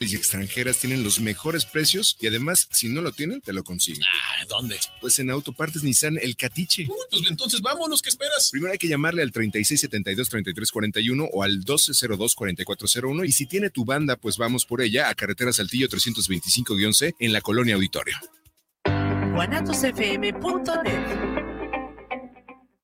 [0.00, 4.02] y extranjeras tienen los mejores precios y además, si no lo tienen, te lo consiguen.
[4.02, 4.78] Ah, ¿dónde?
[5.00, 6.86] Pues en Autopartes Nissan El Catiche.
[6.88, 8.48] Uh, pues entonces vámonos, ¿qué esperas?
[8.50, 14.38] Primero hay que llamarle al 3672-3341 o al 1202-4401 y si tiene tu banda, pues
[14.38, 18.16] vamos por ella a Carretera Saltillo 325-C en la Colonia Auditorio.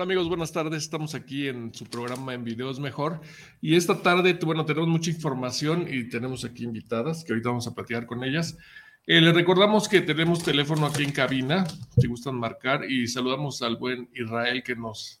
[0.00, 0.82] Hola amigos, buenas tardes.
[0.82, 3.20] Estamos aquí en su programa en Videos Mejor.
[3.60, 7.74] Y esta tarde, bueno, tenemos mucha información y tenemos aquí invitadas que ahorita vamos a
[7.74, 8.56] platicar con ellas.
[9.06, 11.66] Eh, les recordamos que tenemos teléfono aquí en cabina,
[11.98, 15.20] si gustan marcar, y saludamos al buen Israel que nos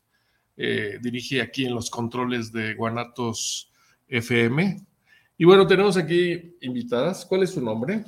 [0.56, 3.70] eh, dirige aquí en los controles de Guanatos
[4.08, 4.80] FM.
[5.36, 7.26] Y bueno, tenemos aquí invitadas.
[7.26, 8.06] ¿Cuál es su nombre?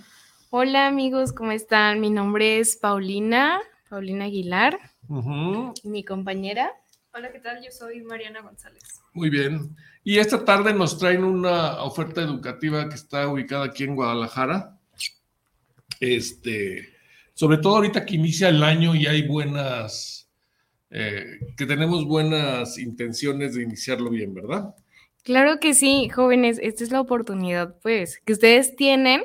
[0.48, 2.00] Hola amigos, ¿cómo están?
[2.00, 3.60] Mi nombre es Paulina,
[3.92, 4.78] Paulina Aguilar.
[5.84, 6.72] Mi compañera.
[7.12, 7.62] Hola, ¿qué tal?
[7.62, 8.82] Yo soy Mariana González.
[9.12, 9.76] Muy bien.
[10.02, 14.78] Y esta tarde nos traen una oferta educativa que está ubicada aquí en Guadalajara.
[16.00, 16.88] Este,
[17.34, 20.26] sobre todo ahorita que inicia el año y hay buenas,
[20.88, 24.74] eh, que tenemos buenas intenciones de iniciarlo bien, ¿verdad?
[25.22, 29.24] Claro que sí, jóvenes, esta es la oportunidad, pues, que ustedes tienen,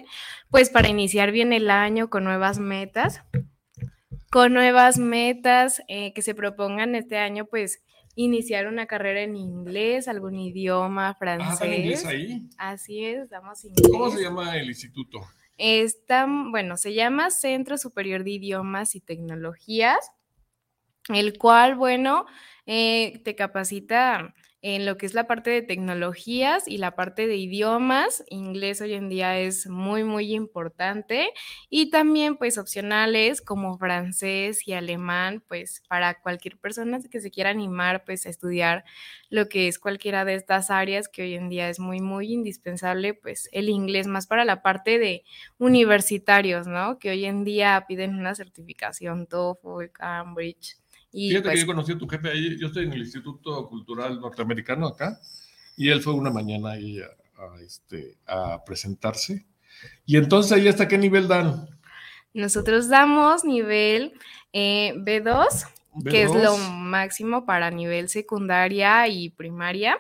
[0.50, 3.22] pues, para iniciar bien el año con nuevas metas,
[4.32, 7.82] con nuevas metas eh, que se propongan este año, pues
[8.16, 11.62] iniciar una carrera en inglés, algún idioma, francés.
[11.62, 12.50] Ah, inglés ahí?
[12.58, 13.88] Así es, damos inglés.
[13.92, 15.20] ¿Cómo se llama el instituto?
[15.58, 20.12] Está, bueno, se llama Centro Superior de Idiomas y Tecnologías,
[21.10, 22.26] el cual, bueno,
[22.66, 24.34] eh, te capacita
[24.76, 28.26] en lo que es la parte de tecnologías y la parte de idiomas.
[28.28, 31.30] Inglés hoy en día es muy, muy importante.
[31.70, 37.50] Y también, pues, opcionales como francés y alemán, pues, para cualquier persona que se quiera
[37.52, 38.84] animar, pues, a estudiar
[39.30, 43.14] lo que es cualquiera de estas áreas que hoy en día es muy, muy indispensable,
[43.14, 45.24] pues, el inglés más para la parte de
[45.60, 47.00] universitarios, ¿no?
[47.00, 50.76] Que hoy en día piden una certificación TOEFL, Cambridge
[51.18, 54.20] Fíjate que pues yo conocí a tu jefe ahí, yo estoy en el Instituto Cultural
[54.22, 55.20] Norteamericano acá,
[55.76, 59.46] y él fue una mañana ahí a, este, a presentarse.
[60.06, 61.68] Y entonces ahí hasta qué nivel dan?
[62.34, 64.14] Nosotros damos nivel
[64.54, 65.48] eh, B2,
[66.10, 69.98] que es lo máximo para nivel secundaria y primaria.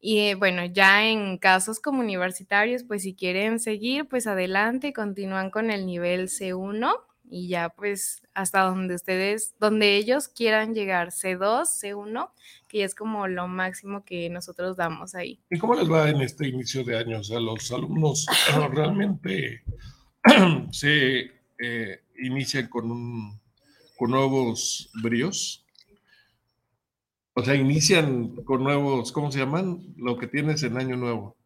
[0.00, 5.50] Y eh, bueno, ya en casos como universitarios, pues si quieren seguir, pues adelante, continúan
[5.50, 6.90] con el nivel C1
[7.30, 12.30] y ya pues hasta donde ustedes, donde ellos quieran llegar, C2, C1,
[12.68, 15.40] que es como lo máximo que nosotros damos ahí.
[15.48, 17.20] ¿Y cómo les va en este inicio de año?
[17.20, 18.26] O sea, los alumnos
[18.72, 19.62] realmente
[20.72, 23.40] se eh, inician con, un,
[23.96, 25.64] con nuevos bríos.
[27.34, 29.94] O sea, inician con nuevos, ¿cómo se llaman?
[29.96, 31.36] Lo que tienes en año nuevo.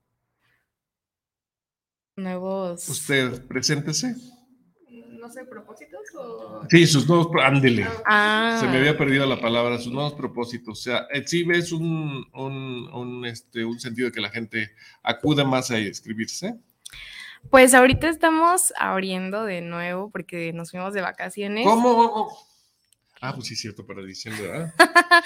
[2.17, 2.89] Nuevos.
[2.89, 4.15] Usted, preséntese
[5.25, 6.67] no sé, propósitos o...
[6.69, 7.87] Sí, sus nuevos, ándele.
[8.05, 8.59] Ah.
[8.61, 10.79] Se me había perdido la palabra, sus nuevos propósitos.
[10.79, 15.43] O sea, eh, sí ves un, un, este, un sentido de que la gente acude
[15.43, 16.57] más a inscribirse.
[17.49, 21.65] Pues ahorita estamos abriendo de nuevo porque nos fuimos de vacaciones.
[21.65, 22.37] ¿Cómo?
[23.23, 24.75] Ah, pues sí, cierto, para diciembre, ¿verdad?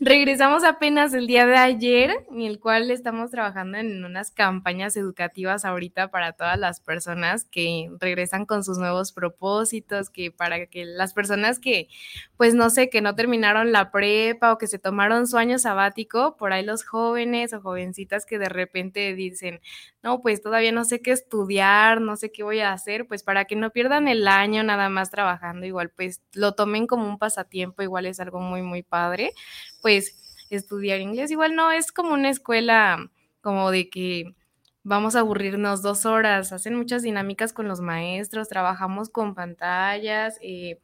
[0.00, 5.64] Regresamos apenas el día de ayer, en el cual estamos trabajando en unas campañas educativas
[5.64, 11.14] ahorita para todas las personas que regresan con sus nuevos propósitos, que para que las
[11.14, 11.88] personas que,
[12.36, 16.36] pues no sé, que no terminaron la prepa o que se tomaron su año sabático,
[16.36, 19.60] por ahí los jóvenes o jovencitas que de repente dicen,
[20.02, 23.44] no, pues todavía no sé qué estudiar, no sé qué voy a hacer, pues para
[23.44, 27.82] que no pierdan el año nada más trabajando, igual pues lo tomen como un pasatiempo,
[27.82, 29.32] igual es algo muy, muy padre,
[29.80, 33.10] pues estudiar inglés, igual no es como una escuela
[33.40, 34.34] como de que
[34.82, 40.80] vamos a aburrirnos dos horas, hacen muchas dinámicas con los maestros, trabajamos con pantallas, eh,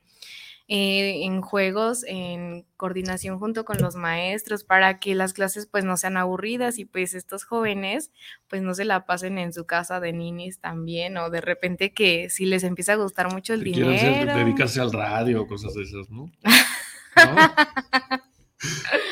[0.70, 5.97] eh, en juegos, en coordinación junto con los maestros, para que las clases pues no
[5.97, 8.11] sean aburridas y pues estos jóvenes
[8.49, 12.29] pues no se la pasen en su casa de ninis también, o de repente que
[12.31, 14.38] si les empieza a gustar mucho el Que quieran ser- dinero.
[14.38, 16.31] dedicarse al radio, cosas de esas, ¿no?
[17.17, 17.37] ¿No?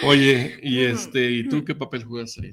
[0.02, 2.52] Oye, y este, ¿y tú qué papel juegas ahí?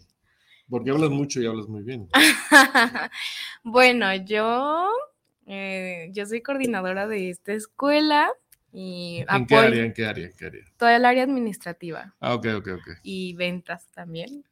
[0.69, 2.07] Porque hablas mucho y hablas muy bien.
[3.63, 4.89] bueno, yo,
[5.45, 8.31] eh, yo soy coordinadora de esta escuela
[8.73, 9.85] y ¿En qué área?
[9.85, 10.25] ¿En qué área?
[10.25, 10.63] ¿En qué área?
[10.77, 12.87] toda el área administrativa Ah, ok, ok, ok.
[13.03, 14.43] y ventas también.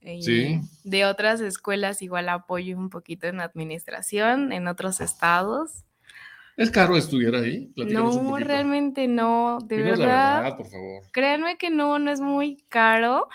[0.00, 0.60] Y Sí.
[0.84, 5.84] De otras escuelas igual apoyo un poquito en administración, en otros estados.
[6.56, 7.66] ¿Es caro estudiar ahí?
[7.74, 10.42] Platícanos No, realmente no, de Dinos la verdad.
[10.42, 11.02] verdad, por favor.
[11.12, 13.28] Créanme que no, no es muy caro.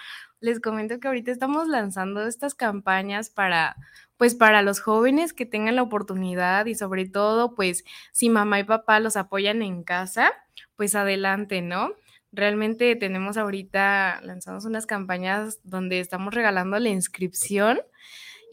[0.44, 3.78] Les comento que ahorita estamos lanzando estas campañas para,
[4.18, 8.66] pues para los jóvenes que tengan la oportunidad y sobre todo, pues si mamá y
[8.66, 10.34] papá los apoyan en casa,
[10.76, 11.94] pues adelante, ¿no?
[12.34, 17.80] Realmente tenemos ahorita, lanzamos unas campañas donde estamos regalando la inscripción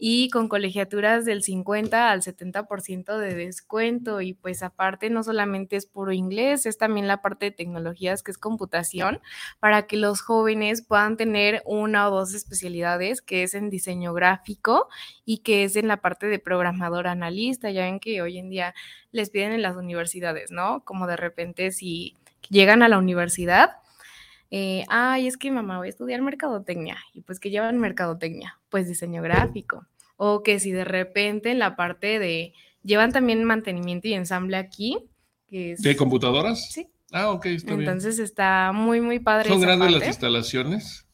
[0.03, 5.85] y con colegiaturas del 50 al 70% de descuento y pues aparte no solamente es
[5.85, 9.21] puro inglés, es también la parte de tecnologías que es computación
[9.59, 14.87] para que los jóvenes puedan tener una o dos especialidades que es en diseño gráfico
[15.23, 17.69] y que es en la parte de programador analista.
[17.69, 18.73] Ya ven que hoy en día
[19.11, 20.83] les piden en las universidades, ¿no?
[20.83, 22.17] Como de repente si
[22.49, 23.73] llegan a la universidad,
[24.51, 28.87] eh, ay, es que mamá voy a estudiar mercadotecnia y pues que llevan mercadotecnia, pues
[28.87, 29.87] diseño gráfico.
[30.17, 32.53] O que si de repente en la parte de,
[32.83, 34.97] llevan también mantenimiento y ensamble aquí,
[35.47, 35.81] que es...
[35.81, 36.69] ¿De computadoras?
[36.69, 36.87] Sí.
[37.13, 39.49] Ah, ok, está Entonces está muy, muy padre.
[39.49, 39.59] bien.
[39.59, 41.05] ¿Son esa grandes las instalaciones?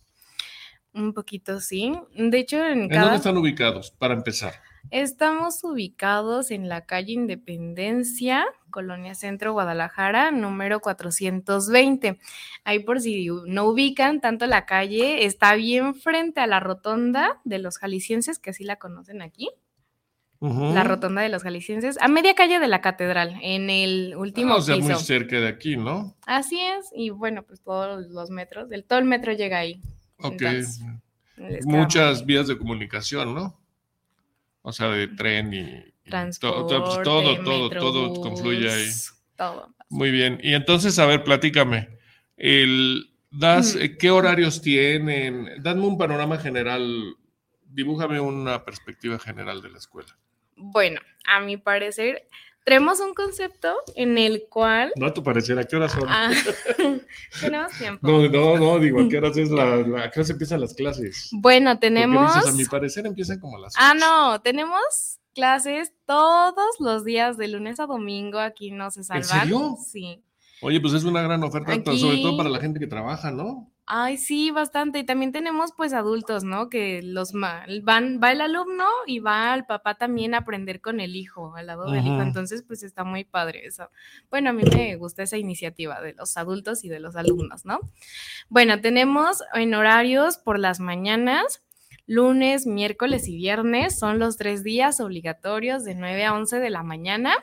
[0.94, 1.94] Un poquito, sí.
[2.16, 3.02] De hecho, en ¿En cada...
[3.04, 3.92] dónde están ubicados?
[3.92, 4.56] Para empezar.
[4.92, 12.20] Estamos ubicados en la calle Independencia, Colonia Centro, Guadalajara, número 420.
[12.64, 17.60] Ahí por si no ubican tanto la calle, está bien frente a la rotonda de
[17.60, 19.50] los jaliscienses, que así la conocen aquí.
[20.40, 24.58] La rotonda de los jaliscienses, a media calle de la catedral, en el último Ah,
[24.58, 24.90] o sea, piso.
[24.90, 26.16] muy cerca de aquí, ¿no?
[26.28, 29.82] Así es, y bueno, pues todos los metros, del todo el metro llega ahí.
[30.20, 30.34] Ok.
[30.42, 30.82] Entonces,
[31.66, 33.60] Muchas vías de comunicación, ¿no?
[34.68, 35.60] O sea, de tren y...
[35.60, 38.90] y to- transporte, to- pues, todo, todo, todo confluye ahí.
[39.38, 39.74] Todo.
[39.88, 40.42] Muy bien.
[40.44, 41.88] Y entonces, a ver, platícame.
[42.36, 43.84] El, das, Ujú.
[43.86, 45.50] eh, ¿Qué horarios tienen?
[45.64, 47.16] Dame un panorama general.
[47.64, 50.18] Dibújame una perspectiva general de la escuela.
[50.58, 52.28] Bueno, a mi parecer,
[52.68, 56.04] tenemos un concepto en el cual No a tu parecer, ¿a qué horas son?
[56.08, 56.32] ah,
[57.42, 58.06] tenemos tiempo.
[58.08, 60.74] No, no, no, digo, ¿a qué horas es la, la- a qué horas empiezan las
[60.74, 61.30] clases?
[61.32, 62.34] Bueno, tenemos.
[62.36, 64.82] dices, a mi parecer empiezan como las Ah, no, tenemos
[65.34, 69.24] clases todos los días, de lunes a domingo, aquí no se salvan.
[69.24, 69.76] serio?
[69.90, 70.22] Sí.
[70.62, 73.72] Oye, pues es una gran oferta, Aquí- sobre todo para la gente que trabaja, ¿no?
[73.90, 75.00] Ay, sí, bastante.
[75.00, 76.70] Y también tenemos pues adultos, ¿no?
[76.70, 81.16] Que los van, va el alumno y va el papá también a aprender con el
[81.16, 82.22] hijo, al lado del hijo.
[82.22, 83.90] Entonces, pues está muy padre eso.
[84.30, 87.80] Bueno, a mí me gusta esa iniciativa de los adultos y de los alumnos, ¿no?
[88.50, 91.64] Bueno, tenemos en horarios por las mañanas,
[92.08, 93.98] lunes, miércoles y viernes.
[93.98, 97.36] Son los tres días obligatorios de 9 a 11 de la mañana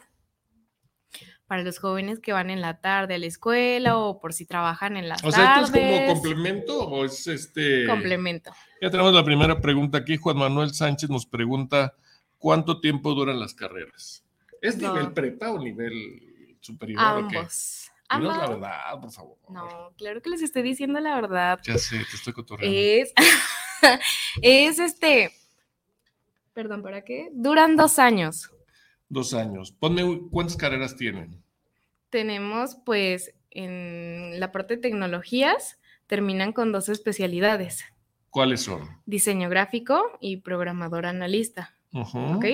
[1.46, 4.96] para los jóvenes que van en la tarde a la escuela o por si trabajan
[4.96, 7.86] en las O sea, ¿esto es como complemento o es este...?
[7.86, 8.52] Complemento.
[8.80, 10.16] Ya tenemos la primera pregunta aquí.
[10.16, 11.94] Juan Manuel Sánchez nos pregunta,
[12.38, 14.24] ¿cuánto tiempo duran las carreras?
[14.62, 14.92] ¿Es No.
[14.94, 17.38] nivel prepa o nivel superior o qué?
[17.38, 17.90] Ambos.
[18.08, 18.48] La Ambos.
[18.48, 19.36] verdad, por favor.
[19.48, 21.58] No, claro que les estoy diciendo la verdad.
[21.64, 22.76] Ya sé, te estoy cotorreando.
[22.78, 23.12] Es,
[24.42, 25.32] es este,
[26.52, 27.30] perdón, ¿para qué?
[27.32, 28.50] Duran dos años.
[29.14, 29.70] Dos años.
[29.70, 31.40] Ponme cuántas carreras tienen.
[32.10, 35.78] Tenemos, pues, en la parte de tecnologías,
[36.08, 37.84] terminan con dos especialidades,
[38.30, 38.80] ¿Cuáles son?
[39.06, 42.18] diseño gráfico y programador analista, Ujú.
[42.38, 42.44] ¿ok?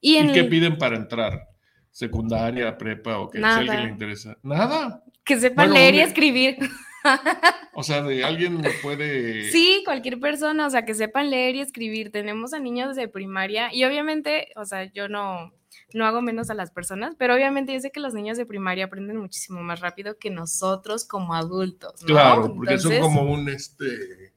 [0.00, 1.48] ¿Y, Y en qué el- piden para entrar?
[1.92, 3.38] ¿Secundaria, prepa o qué?
[3.38, 3.84] Si alguien Nada.
[3.84, 4.36] le interesa.
[4.42, 5.02] ¿Nada?
[5.24, 6.56] que sepan bueno, leer y escribir.
[7.74, 9.48] O sea, de alguien puede...
[9.52, 12.10] Sí, cualquier persona, o sea, que sepan leer y escribir.
[12.10, 15.52] Tenemos a niños de primaria y obviamente, o sea, yo no,
[15.92, 18.86] no hago menos a las personas, pero obviamente yo sé que los niños de primaria
[18.86, 22.02] aprenden muchísimo más rápido que nosotros como adultos.
[22.02, 22.06] ¿no?
[22.08, 24.34] Claro, porque son como un, este...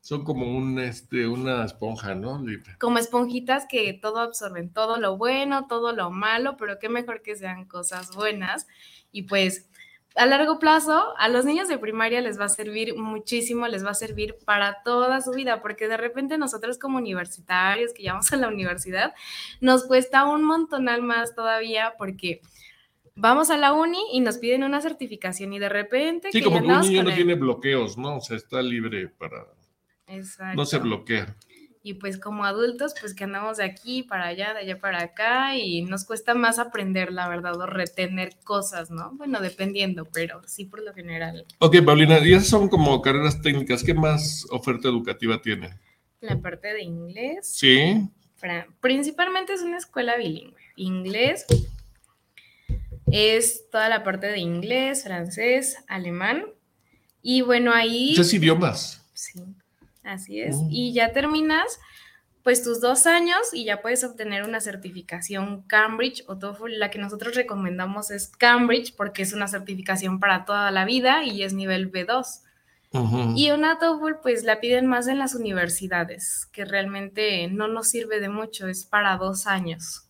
[0.00, 2.44] Son como un, este, una esponja, ¿no?
[2.80, 7.36] Como esponjitas que todo absorben, todo lo bueno, todo lo malo, pero qué mejor que
[7.36, 8.66] sean cosas buenas.
[9.12, 9.68] Y pues
[10.14, 13.90] a largo plazo, a los niños de primaria les va a servir muchísimo, les va
[13.90, 18.32] a servir para toda su vida, porque de repente nosotros como universitarios que ya vamos
[18.32, 19.14] a la universidad,
[19.60, 22.40] nos cuesta un montonal más todavía porque
[23.14, 26.30] vamos a la uni y nos piden una certificación y de repente...
[26.32, 28.16] Sí, que como que un niño no tiene bloqueos, ¿no?
[28.16, 29.46] O sea, está libre para...
[30.06, 30.56] Exacto.
[30.56, 31.36] No se bloquea.
[31.84, 35.56] Y pues como adultos, pues que andamos de aquí para allá, de allá para acá
[35.56, 39.10] y nos cuesta más aprender, la verdad, o retener cosas, ¿no?
[39.14, 41.44] Bueno, dependiendo, pero sí por lo general.
[41.58, 43.82] Ok, Paulina, y esas son como carreras técnicas.
[43.82, 45.70] ¿Qué más oferta educativa tiene?
[46.20, 48.08] La parte de inglés, Sí.
[48.80, 50.60] principalmente es una escuela bilingüe.
[50.76, 51.44] Inglés
[53.10, 56.44] es toda la parte de inglés, francés, alemán.
[57.22, 58.10] Y bueno, ahí...
[58.10, 59.04] Muchos idiomas.
[59.14, 59.40] Sí,
[60.04, 60.56] así es.
[60.56, 60.68] Mm.
[60.70, 61.78] Y ya terminas
[62.42, 66.78] pues tus dos años y ya puedes obtener una certificación Cambridge o TOEFL.
[66.78, 71.44] La que nosotros recomendamos es Cambridge porque es una certificación para toda la vida y
[71.44, 72.42] es nivel B2.
[72.94, 73.34] Ujú.
[73.36, 78.20] Y una TOEFL pues la piden más en las universidades, que realmente no nos sirve
[78.20, 80.08] de mucho, es para dos años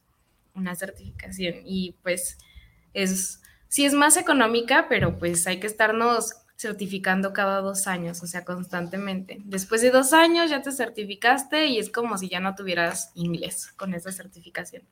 [0.55, 2.39] una certificación y pues
[2.93, 8.27] es, sí es más económica, pero pues hay que estarnos certificando cada dos años, o
[8.27, 9.39] sea, constantemente.
[9.45, 13.73] Después de dos años ya te certificaste y es como si ya no tuvieras inglés
[13.77, 14.83] con esa certificación.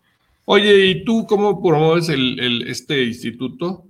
[0.44, 3.86] Oye, ¿y tú cómo promueves el, el- este instituto?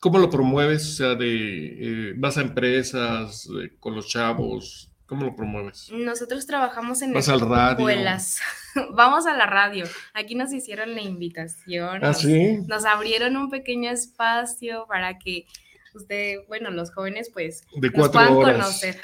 [0.00, 0.86] ¿Cómo lo promueves?
[0.88, 5.90] O sea, de, eh, vas a empresas, eh, con los chavos, ¿cómo lo promueves?
[5.92, 7.72] Nosotros trabajamos en Vas al radio.
[7.88, 8.38] escuelas.
[8.94, 9.84] Vamos a la radio.
[10.14, 11.96] Aquí nos hicieron la invitación.
[11.96, 12.58] ¿Ah, nos- sí?
[12.68, 15.46] nos abrieron un pequeño espacio para que
[15.94, 18.56] usted, bueno, los jóvenes, pues, De nos cuatro puedan horas.
[18.66, 19.00] conocer.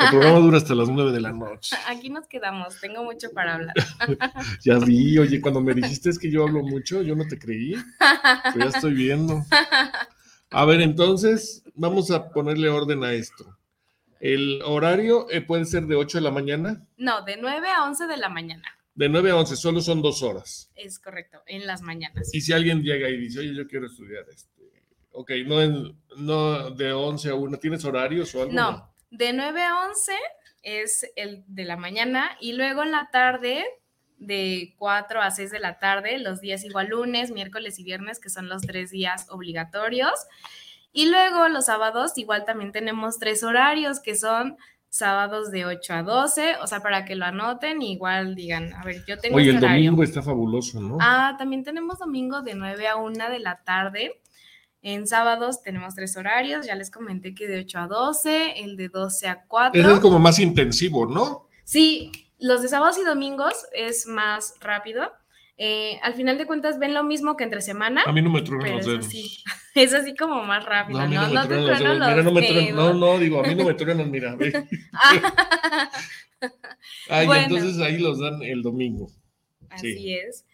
[0.00, 1.76] El programa dura hasta las nueve de la noche.
[1.86, 3.74] Aquí nos quedamos, tengo mucho para hablar.
[4.64, 7.74] Ya vi, oye, cuando me dijiste es que yo hablo mucho, yo no te creí.
[8.54, 9.42] Pero ya estoy viendo.
[10.50, 13.56] A ver, entonces, vamos a ponerle orden a esto.
[14.20, 18.06] El horario eh, puede ser de 8 de la mañana, No, de 9 a 11
[18.08, 18.64] de la mañana,
[18.96, 20.72] de 9 a 11, solo son dos horas.
[20.74, 22.34] es correcto, en las mañanas.
[22.34, 24.50] Y si alguien llega y dice, oye, yo quiero estudiar este.
[25.12, 28.52] Ok, no, en- no de 11 a 1, ¿tienes horarios o algo?
[28.52, 30.12] No, de 9 a 11
[30.62, 33.64] es el de la mañana y luego en la tarde
[34.18, 38.30] de 4 a 6 de la tarde, los días igual lunes, miércoles y viernes, que
[38.30, 40.12] son los tres días obligatorios.
[40.92, 44.56] Y luego los sábados igual también tenemos tres horarios que son
[44.90, 49.04] sábados de 8 a 12, o sea, para que lo anoten, igual digan, a ver,
[49.06, 49.84] yo tengo Oye, este el horario.
[49.90, 50.96] domingo está fabuloso, ¿no?
[51.00, 54.20] Ah, también tenemos domingo de 9 a 1 de la tarde.
[54.82, 58.88] En sábados tenemos tres horarios, ya les comenté que de 8 a 12, el de
[58.88, 59.80] 12 a 4.
[59.80, 61.48] Ese es como más intensivo, ¿no?
[61.64, 65.10] Sí, los de sábados y domingos es más rápido.
[65.60, 68.42] Eh, al final de cuentas ven lo mismo que entre semana, A mí no me
[68.42, 69.06] truenan los dedos.
[69.08, 69.42] así,
[69.74, 71.28] es así como más rápido, No, ¿no?
[71.28, 71.98] no, te truenan los dedos.
[72.10, 73.00] Mira, no me truenan.
[73.00, 74.36] No, digo, a mí no me truenan, mira.
[74.36, 74.52] ve.
[77.08, 77.42] Ay, Bueno.
[77.56, 79.08] entonces ahí los dan el domingo.
[79.70, 80.14] Así Sí.
[80.14, 80.44] es.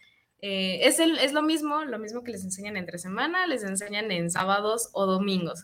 [0.47, 4.11] Eh, es, el- es lo mismo, lo mismo que les enseñan entre semana, les enseñan
[4.11, 5.63] en sábados o domingos.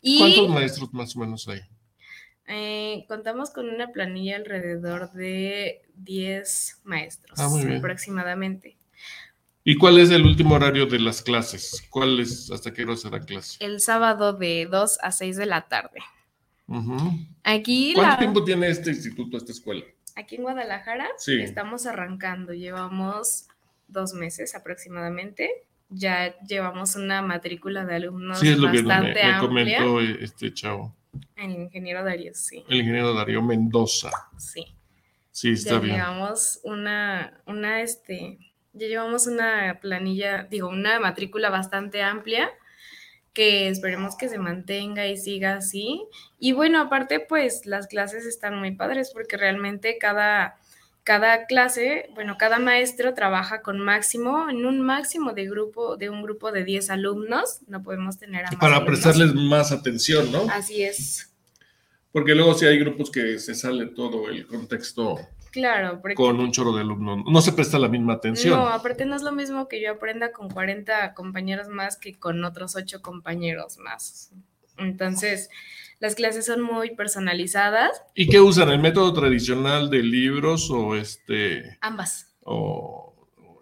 [0.00, 1.60] Y ¿Cuántos maestros más o menos hay?
[2.48, 8.76] Eh, contamos con una planilla alrededor de 10 maestros Ah, aproximadamente.
[9.62, 11.86] ¿Y cuál es el último horario de las clases?
[11.90, 13.64] ¿Cuál es, hasta qué hora será clase?
[13.64, 16.00] El sábado de 2 a 6 de la tarde.
[17.44, 19.84] Aquí, ¿Cuánto la- tiempo tiene este instituto, esta escuela?
[20.16, 21.38] aquí en Guadalajara Sí.
[21.42, 23.48] estamos arrancando, llevamos
[23.88, 25.50] dos meses aproximadamente.
[25.88, 29.38] Ya llevamos una matrícula de alumnos Sí, es lo que me, bastante me amplia.
[29.78, 30.94] comentó este chavo,
[31.36, 34.10] El ingeniero Darío, sí, el ingeniero Darío Mendoza.
[34.38, 34.64] sí.
[35.30, 35.96] Sí, está ya bien.
[35.96, 38.38] llevamos una, una, este,
[38.72, 42.50] ya llevamos una planilla, digo, una matrícula bastante amplia
[43.34, 46.02] que esperemos que se mantenga y siga así.
[46.38, 50.56] Y bueno, aparte, pues las clases están muy padres porque realmente cada,
[51.06, 56.20] cada clase, bueno, cada maestro trabaja con máximo, en un máximo de grupo, de un
[56.20, 59.00] grupo de 10 alumnos, no podemos tener a más Para alumnos.
[59.00, 60.48] prestarles más atención, ¿no?
[60.50, 61.32] Así es,
[62.10, 65.20] Porque luego sí hay grupos que se sale todo el contexto
[65.52, 67.20] claro, porque con un chorro de alumnos.
[67.24, 68.58] No se presta la misma atención.
[68.58, 72.42] No, aparte no es lo mismo que yo aprenda con 40 compañeros más que con
[72.42, 74.32] otros 8 compañeros más.
[74.76, 75.50] Entonces,
[75.98, 78.68] las clases son muy personalizadas, ¿Y qué usan?
[78.70, 82.34] ¿El método tradicional de libros o este ambas.
[82.40, 83.14] o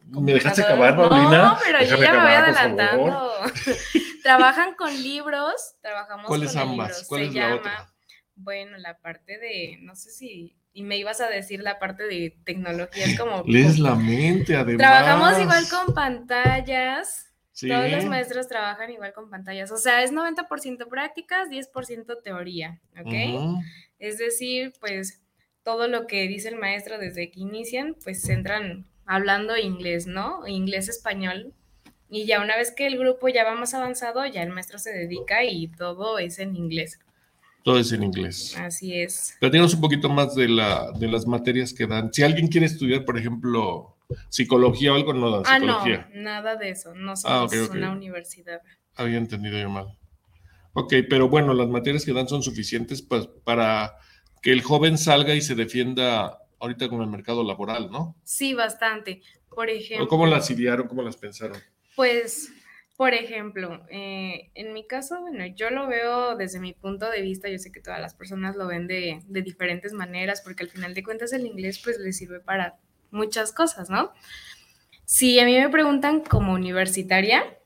[0.06, 1.58] me dejaste acabar, No, Paulina?
[1.64, 3.30] pero yo ya me voy adelantando.
[4.22, 6.88] Trabajan con libros, trabajamos ¿Cuáles con ambas?
[6.88, 7.08] libros.
[7.08, 7.94] ¿Cuál Se es la llama, otra?
[8.36, 12.36] bueno, la parte de, no sé si, y me ibas a decir la parte de
[12.44, 13.42] tecnología, es como...
[13.46, 14.78] Lees la mente, además.
[14.78, 17.68] Trabajamos igual con pantallas, Sí.
[17.68, 23.06] Todos los maestros trabajan igual con pantallas, o sea, es 90% prácticas, 10% teoría, ¿ok?
[23.32, 23.62] Ujú.
[24.00, 25.22] Es decir, pues
[25.62, 30.46] todo lo que dice el maestro desde que inician, pues se entran hablando inglés, ¿no?
[30.48, 31.54] Inglés-español.
[32.10, 34.92] Y ya una vez que el grupo ya va más avanzado, ya el maestro se
[34.92, 36.98] dedica y todo es en inglés.
[37.62, 38.56] Todo es en inglés.
[38.58, 39.36] Así es.
[39.38, 42.12] Platícanos un poquito más de, la, de las materias que dan.
[42.12, 43.93] Si alguien quiere estudiar, por ejemplo,
[44.28, 46.08] psicología o algo, no dan Ah, no, psicología.
[46.14, 46.94] nada de eso.
[46.94, 47.16] No Ah,
[47.48, 47.74] somos ok.
[47.74, 48.60] una universidad.
[48.96, 49.98] Había entendido yo mal.
[50.72, 53.94] Ok, pero bueno, las materias que dan son suficientes pues, para
[54.42, 58.16] que el joven salga y se defienda ahorita con el mercado laboral, ¿no?
[58.24, 59.22] Sí, bastante.
[59.54, 60.04] Por ejemplo.
[60.06, 60.88] ¿O ¿Cómo las idearon?
[60.88, 61.58] ¿Cómo las pensaron?
[61.94, 62.50] Pues,
[62.96, 67.48] por ejemplo, eh, en mi caso, bueno, yo lo veo desde mi punto de vista,
[67.48, 70.92] yo sé que todas las personas lo ven de, de diferentes maneras, porque al final
[70.94, 72.78] de cuentas el inglés pues les sirve para
[73.14, 74.12] muchas cosas, ¿no?
[75.06, 77.58] Si a mí me preguntan como universitaria,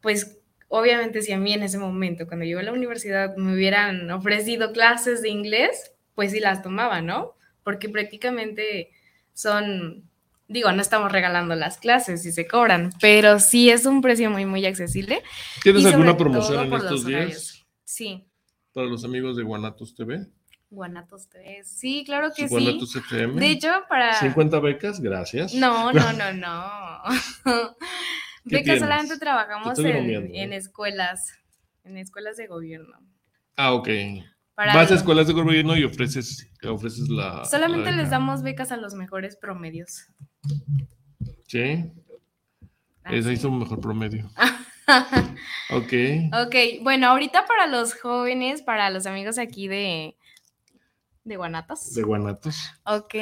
[0.00, 0.38] pues
[0.68, 4.72] obviamente si a mí en ese momento, cuando yo a la universidad, me hubieran ofrecido
[4.72, 7.34] clases de inglés, pues sí las tomaba, ¿no?
[7.62, 8.90] Porque prácticamente
[9.32, 10.08] son,
[10.48, 14.46] digo, no estamos regalando las clases y se cobran, pero sí es un precio muy,
[14.46, 15.22] muy accesible.
[15.62, 17.66] ¿Tienes alguna promoción en estos días horarios.
[17.84, 18.28] Sí,
[18.72, 20.26] para los amigos de Guanatos TV?
[20.70, 21.62] Guanatos TV.
[21.64, 22.48] Sí, claro que sí.
[22.48, 23.40] Guanatos FM.
[23.40, 24.14] De hecho, para...
[24.14, 25.54] 50 becas, gracias.
[25.54, 27.02] No, no, no, no.
[28.48, 28.80] ¿Qué Becas tienes?
[28.80, 30.42] solamente Te trabajamos en, bromeando, ¿eh?
[30.42, 31.32] en escuelas,
[31.84, 32.98] en escuelas de gobierno.
[33.56, 33.88] Ah, ok.
[34.54, 37.44] Para Vas a escuelas de gobierno y ofreces, ofreces la...
[37.44, 40.06] Solamente la les damos becas a los mejores promedios.
[41.46, 41.92] Sí,
[43.04, 43.32] ese Así.
[43.32, 44.30] hizo un mejor promedio.
[45.70, 45.92] Ok.
[46.46, 50.16] Ok, bueno, ahorita para los jóvenes, para los amigos aquí de,
[51.26, 51.92] de Guanatos.
[51.92, 52.56] De Guanatos.
[52.84, 53.14] Ok,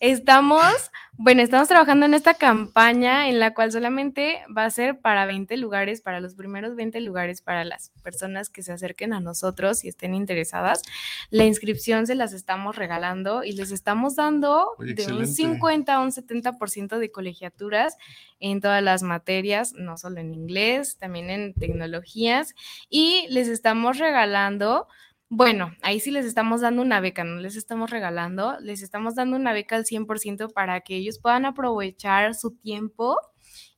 [0.00, 5.26] estamos, bueno, estamos trabajando en esta campaña en la cual solamente va a ser para
[5.26, 9.84] 20 lugares, para los primeros 20 lugares, para las personas que se acerquen a nosotros
[9.84, 10.82] y estén interesadas.
[11.30, 15.32] La inscripción se las estamos regalando y les estamos dando Oye, de un excelente.
[15.32, 17.96] 50 a un 70% de colegiaturas
[18.40, 22.54] en todas las materias, no solo en inglés, también en tecnologías
[22.90, 24.88] y les estamos regalando
[25.28, 29.36] bueno, ahí sí les estamos dando una beca, no les estamos regalando, les estamos dando
[29.36, 33.16] una beca al 100% para que ellos puedan aprovechar su tiempo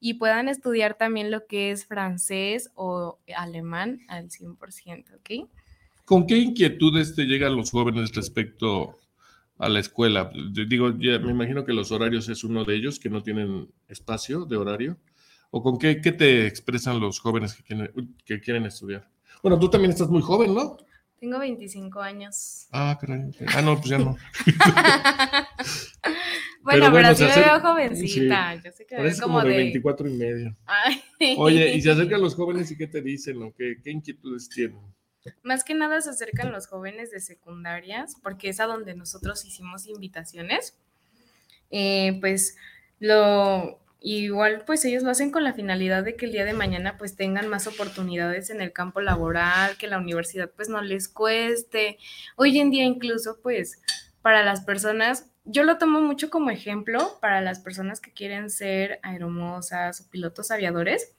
[0.00, 5.48] y puedan estudiar también lo que es francés o alemán al 100%, ¿ok?
[6.04, 8.98] ¿Con qué inquietudes te llegan los jóvenes respecto
[9.58, 10.30] a la escuela?
[10.52, 14.44] Digo, ya me imagino que los horarios es uno de ellos, que no tienen espacio
[14.44, 14.96] de horario.
[15.50, 19.08] ¿O con qué, qué te expresan los jóvenes que quieren, que quieren estudiar?
[19.42, 20.78] Bueno, tú también estás muy joven, ¿no?
[21.20, 22.68] Tengo 25 años.
[22.70, 23.30] Ah, caray.
[23.54, 24.16] Ah, no, pues ya no.
[26.62, 28.54] Bueno, bueno, pero, sí me veo jovencita.
[28.56, 30.56] Yo sé que Parece como de 24 y medio.
[30.66, 31.02] Ay.
[31.36, 34.80] Oye, y se acercan los jóvenes y qué te dicen o qué, qué inquietudes tienen.
[35.42, 39.86] Más que nada se acercan los jóvenes de secundarias, porque es a donde nosotros hicimos
[39.86, 40.78] invitaciones.
[41.70, 42.56] Eh, pues
[43.00, 46.96] lo igual pues ellos lo hacen con la finalidad de que el día de mañana
[46.98, 51.98] pues tengan más oportunidades en el campo laboral, que la universidad pues no les cueste.
[52.36, 53.80] Hoy en día incluso pues
[54.22, 59.00] para las personas, yo lo tomo mucho como ejemplo para las personas que quieren ser
[59.02, 61.14] aeromosas o pilotos aviadores,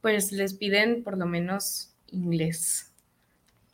[0.00, 2.92] pues les piden por lo menos inglés.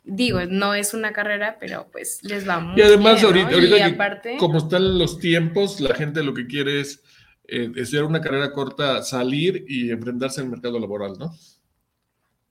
[0.03, 3.27] Digo, no es una carrera, pero pues les va muy Y además, bien, ¿no?
[3.27, 7.03] ahorita, ahorita Y que aparte, como están los tiempos, la gente lo que quiere es
[7.47, 11.33] eh, estudiar una carrera corta, salir y enfrentarse al mercado laboral, ¿no?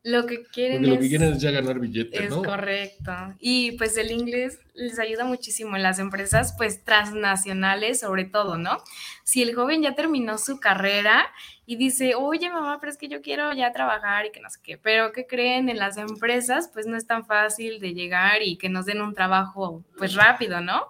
[0.07, 2.41] lo que quieren Porque lo que es, quieren es ya ganar billete, es ¿no?
[2.41, 3.13] correcto.
[3.41, 8.79] Y pues el inglés les ayuda muchísimo en las empresas, pues transnacionales sobre todo, ¿no?
[9.25, 11.27] Si el joven ya terminó su carrera
[11.67, 14.61] y dice, oye mamá, pero es que yo quiero ya trabajar y que no sé
[14.63, 16.71] qué, pero ¿qué creen en las empresas?
[16.73, 20.61] Pues no es tan fácil de llegar y que nos den un trabajo pues rápido,
[20.61, 20.87] ¿no?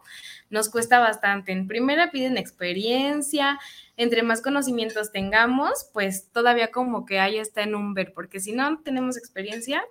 [0.50, 1.52] Nos cuesta bastante.
[1.52, 3.58] En primera piden experiencia,
[3.96, 8.52] entre más conocimientos tengamos, pues todavía como que ahí está en un ver, porque si
[8.52, 9.82] no tenemos experiencia,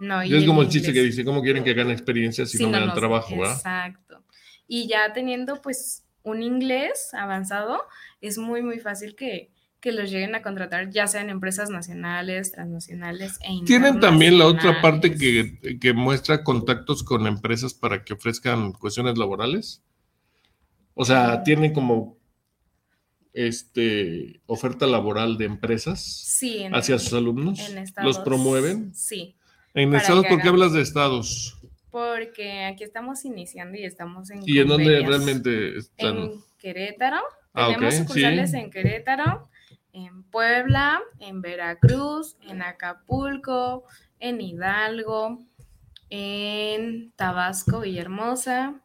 [0.00, 0.22] no.
[0.24, 2.70] Y es como el chiste que dice, ¿cómo quieren que gane experiencia si, si no
[2.70, 3.56] me dan nos- trabajo, verdad?
[3.56, 4.22] Exacto.
[4.66, 7.80] Y ya teniendo pues un inglés avanzado,
[8.20, 13.38] es muy, muy fácil que, que los lleguen a contratar, ya sean empresas nacionales, transnacionales
[13.40, 18.72] e Tienen también la otra parte que, que muestra contactos con empresas para que ofrezcan
[18.72, 19.82] cuestiones laborales.
[20.94, 22.17] O sea, tienen como
[23.32, 27.58] este oferta laboral de empresas Sí, en, hacia sus alumnos.
[27.70, 28.94] en ¿Los promueven?
[28.94, 29.36] Sí,
[29.74, 31.54] En estados, ¿por qué hablas de estados?
[31.90, 36.18] porque aquí estamos iniciando y estamos en ¿Y en dónde realmente están?
[36.18, 37.20] En Querétaro.
[37.54, 38.58] Ah, Tenemos sucursales sí.
[38.58, 39.48] en Querétaro,
[39.92, 43.84] en Puebla, en Veracruz, en Acapulco,
[44.20, 45.40] en Hidalgo,
[46.10, 48.80] en Tabasco, Villahermosa,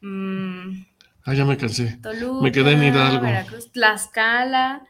[0.00, 0.82] mm,
[1.26, 1.98] Ah, ya me cansé.
[2.02, 3.20] Toluca, Me quedé en Hidalgo.
[3.22, 4.86] Veracruz, Tlaxcala,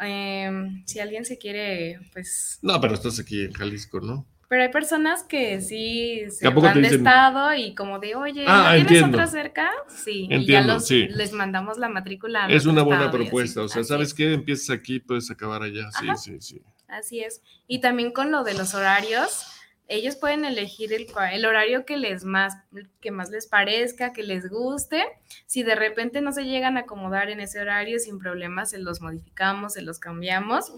[0.00, 2.58] em, si alguien se quiere, pues...
[2.62, 4.26] No, pero estás aquí en Jalisco, ¿no?
[4.48, 6.98] Pero hay personas que sí se ¿A poco van de dicen?
[6.98, 9.16] estado y como de, oye, ¿no Ah, ¿tienes entiendo.
[9.16, 9.70] otra cerca?
[9.88, 11.06] Sí, y ya Entiendo, los, sí.
[11.08, 12.48] les mandamos la matrícula.
[12.50, 13.16] Es una buena así.
[13.16, 13.62] propuesta.
[13.62, 14.14] O sea, ¿sabes es.
[14.14, 14.34] qué?
[14.34, 15.88] Empiezas aquí, puedes acabar allá.
[15.98, 16.62] Sí, sí, sí.
[16.88, 17.40] Así es.
[17.66, 19.46] Y también con lo de los horarios,
[19.92, 22.54] ellos pueden elegir el, horario que les más,
[23.00, 25.02] que más les parezca, que les guste.
[25.46, 29.02] Si de repente no se llegan a acomodar en ese horario, sin problemas, se los
[29.02, 30.72] modificamos, se los cambiamos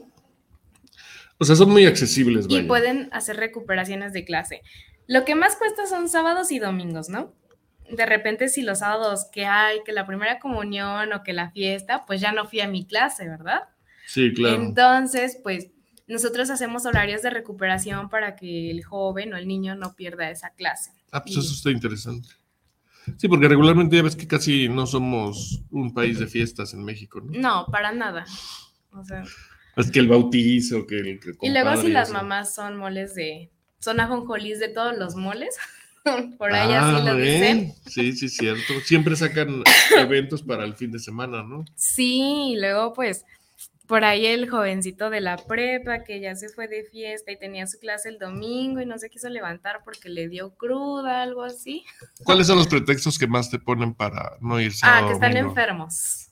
[1.38, 2.68] O sea, son muy accesibles, y vaya.
[2.68, 4.62] pueden hacer recuperaciones de clase.
[5.06, 7.32] Lo que más cuesta son sábados y domingos, ¿no?
[7.88, 12.04] De repente si los sábados que hay, que la primera comunión o que la fiesta,
[12.04, 13.68] pues ya no fui a mi clase, ¿verdad?
[14.06, 14.56] Sí, claro.
[14.56, 15.68] Entonces, pues
[16.06, 20.50] nosotros hacemos horarios de recuperación para que el joven o el niño no pierda esa
[20.50, 20.92] clase.
[21.10, 22.28] Ah, pues eso está interesante.
[23.18, 27.20] Sí, porque regularmente ya ves que casi no somos un país de fiestas en México,
[27.20, 27.38] ¿no?
[27.38, 28.24] No, para nada.
[28.92, 29.24] O sea,
[29.76, 33.50] Es que el bautizo, que el que y luego si las mamás son moles de,
[33.78, 35.54] son ajonjolís de todos los moles,
[36.38, 37.74] por ahí Ah, así lo dicen.
[37.86, 38.72] Sí, sí, cierto.
[38.84, 39.62] Siempre sacan
[39.98, 41.64] eventos para el fin de semana, ¿no?
[41.74, 43.24] Sí, y luego pues
[43.86, 47.66] por ahí el jovencito de la prepa que ya se fue de fiesta y tenía
[47.66, 51.84] su clase el domingo y no se quiso levantar porque le dio cruda, algo así.
[52.24, 55.50] ¿Cuáles son los pretextos que más te ponen para no ir Ah, que están domingo?
[55.50, 56.30] enfermos.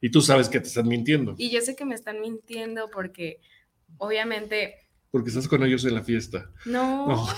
[0.00, 3.40] Y tú sabes que te están mintiendo, Y yo sé que me están mintiendo porque
[3.98, 4.74] obviamente
[5.10, 6.50] porque estás con ellos en la fiesta.
[6.66, 7.28] no, No.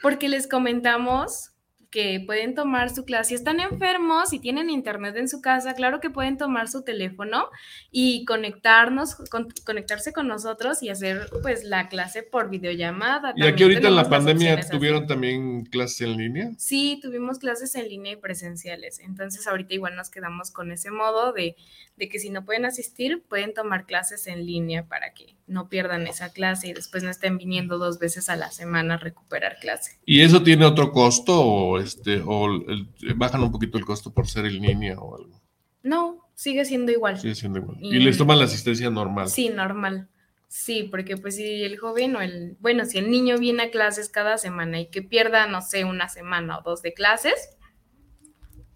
[0.00, 1.51] porque les comentamos
[1.92, 3.28] que pueden tomar su clase.
[3.28, 7.48] Si están enfermos y tienen internet en su casa, claro que pueden tomar su teléfono
[7.92, 13.34] y conectarnos, con- conectarse con nosotros y hacer pues la clase por videollamada.
[13.36, 14.70] ¿Y aquí También ahorita en la pandemia así.
[14.70, 16.50] tuvieron también clases en línea?
[16.58, 18.98] Sí, tuvimos clases en línea y presenciales.
[18.98, 21.56] Entonces ahorita igual nos quedamos con ese modo de,
[21.96, 26.06] de que si no pueden asistir, pueden tomar clases en línea para que no pierdan
[26.06, 29.98] esa clase y después no estén viniendo dos veces a la semana a recuperar clase.
[30.06, 34.26] ¿Y eso tiene otro costo o, este, o el- bajan un poquito el costo por
[34.26, 35.40] ser en línea o algo?
[35.82, 37.18] No, sigue siendo igual.
[37.18, 37.76] Sigue siendo igual.
[37.80, 39.28] Y- Y les toman la asistencia normal.
[39.28, 40.08] Sí, normal.
[40.48, 44.08] Sí, porque pues si el joven o el, bueno, si el niño viene a clases
[44.10, 47.56] cada semana y que pierda, no sé, una semana o dos de clases,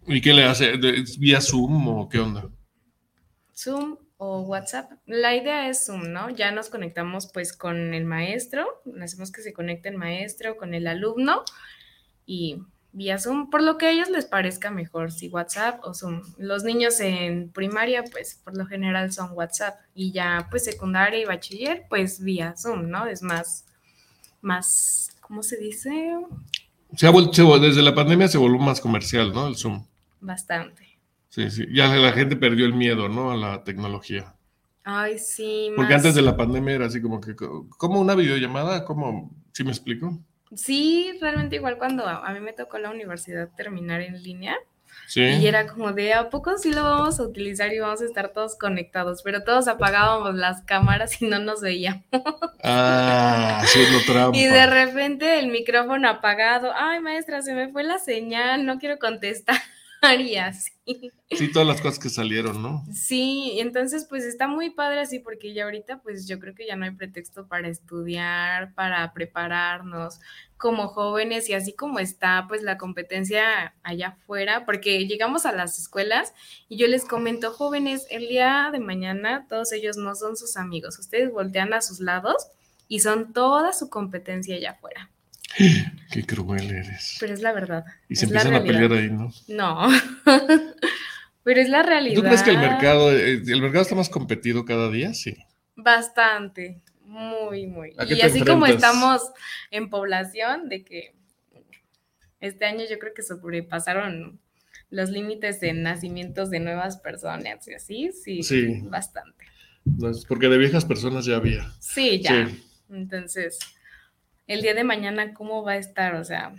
[0.09, 0.79] ¿Y qué le hace?
[0.79, 2.49] ¿De- ¿Vía Zoom o qué onda?
[3.55, 4.93] Zoom o WhatsApp.
[5.07, 6.31] La idea es Zoom, ¿no?
[6.31, 8.67] Ya nos conectamos pues con el maestro,
[9.03, 11.43] hacemos que se conecte el maestro con el alumno
[12.25, 12.59] y
[12.97, 16.23] vía Zoom, por lo que a ellos les parezca mejor, si WhatsApp o Zoom.
[16.39, 21.27] Los niños en primaria pues por lo general son WhatsApp y ya pues secundaria y
[21.27, 23.07] bachiller pues vía Zoom, ¿no?
[23.07, 23.67] Es más,
[24.41, 26.15] más, ¿cómo se dice?
[26.97, 29.47] Se ha vuelto, desde la pandemia se volvió más comercial, ¿no?
[29.49, 29.85] El Zoom.
[30.21, 30.99] Bastante.
[31.29, 31.67] Sí, sí.
[31.75, 33.31] Ya la gente perdió el miedo, ¿no?
[33.31, 34.35] A la tecnología.
[34.85, 35.71] Ay, sí.
[35.77, 38.87] Porque más- antes de la pandemia era así como que, ¿cómo una videollamada?
[38.87, 39.31] ¿Cómo?
[39.53, 40.19] ¿Sí me explico?
[40.55, 44.57] Sí, realmente igual cuando a, a mí me tocó la universidad terminar en línea
[45.09, 45.21] Sí.
[45.23, 48.31] y era como de a poco sí lo vamos a utilizar y vamos a estar
[48.31, 52.03] todos conectados, pero todos apagábamos las cámaras y no nos veíamos.
[52.65, 53.63] Ah.
[54.33, 58.99] Y de repente el micrófono apagado, ay maestra, se me fue la señal, no quiero
[58.99, 59.57] contestar
[60.15, 60.73] y así.
[61.31, 62.85] Sí, todas las cosas que salieron, ¿no?
[62.93, 66.77] Sí, entonces pues está muy padre así porque ya ahorita pues yo creo que ya
[66.77, 70.21] no hay pretexto para estudiar, para prepararnos
[70.57, 75.79] como jóvenes y así como está pues la competencia allá afuera, porque llegamos a las
[75.79, 76.33] escuelas
[76.69, 80.99] y yo les comento, jóvenes, el día de mañana todos ellos no son sus amigos,
[80.99, 82.49] ustedes voltean a sus lados
[82.89, 85.11] y son toda su competencia allá afuera,
[86.13, 87.17] Qué cruel eres.
[87.21, 87.85] pero es la verdad.
[88.09, 89.33] Y se es empiezan a pelear ahí, ¿no?
[89.49, 89.89] No,
[91.43, 92.17] pero es la realidad.
[92.17, 95.15] ¿Tú crees que el mercado, eh, el mercado está más competido cada día?
[95.15, 95.37] Sí.
[95.77, 97.93] Bastante, muy, muy.
[97.99, 99.23] ¿A qué Y te así como estamos
[99.71, 101.15] en población, de que
[102.41, 104.41] este año yo creo que sobrepasaron
[104.91, 108.81] los límites de nacimientos de nuevas personas y así, sí, Sí.
[108.85, 109.47] bastante.
[109.85, 111.71] No, es porque de viejas personas ya había.
[111.81, 112.49] Sí, ya.
[112.49, 112.63] Sí.
[112.91, 113.59] Entonces,
[114.47, 116.15] el día de mañana, ¿cómo va a estar?
[116.15, 116.55] O sea,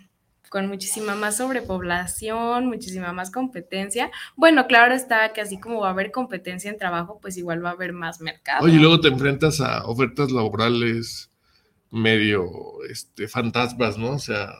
[0.50, 4.12] con muchísima más sobrepoblación, muchísima más competencia.
[4.36, 7.69] Bueno, claro está que así como va a haber competencia en trabajo, pues igual va
[7.69, 8.63] a haber más mercado.
[8.65, 11.32] Oye, y luego te enfrentas a ofertas laborales
[11.91, 12.50] medio
[12.89, 14.12] este, fantasmas, ¿no?
[14.12, 14.54] O sea,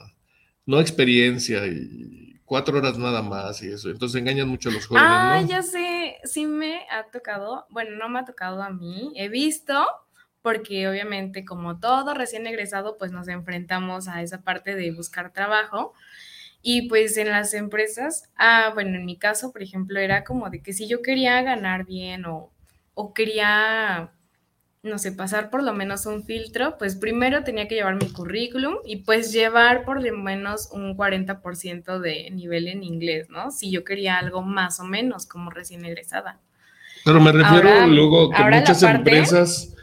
[0.66, 3.90] no experiencia y cuatro horas nada más y eso.
[3.90, 5.46] Entonces engañan mucho a los jóvenes, Ah, ¿no?
[5.48, 9.86] ya sé, sí me ha tocado, bueno, no me ha tocado a mí, he visto,
[10.42, 15.94] porque obviamente como todo recién egresado, pues nos enfrentamos a esa parte de buscar trabajo.
[16.62, 20.60] Y pues en las empresas, ah, bueno, en mi caso, por ejemplo, era como de
[20.60, 22.50] que si yo quería ganar bien o,
[22.94, 24.10] o quería,
[24.82, 28.74] no sé, pasar por lo menos un filtro, pues primero tenía que llevar mi currículum
[28.84, 33.52] y pues llevar por lo menos un 40% de nivel en inglés, ¿no?
[33.52, 36.40] Si yo quería algo más o menos como recién egresada.
[37.04, 39.74] Pero me refiero Ahora- luego que muchas parte- empresas.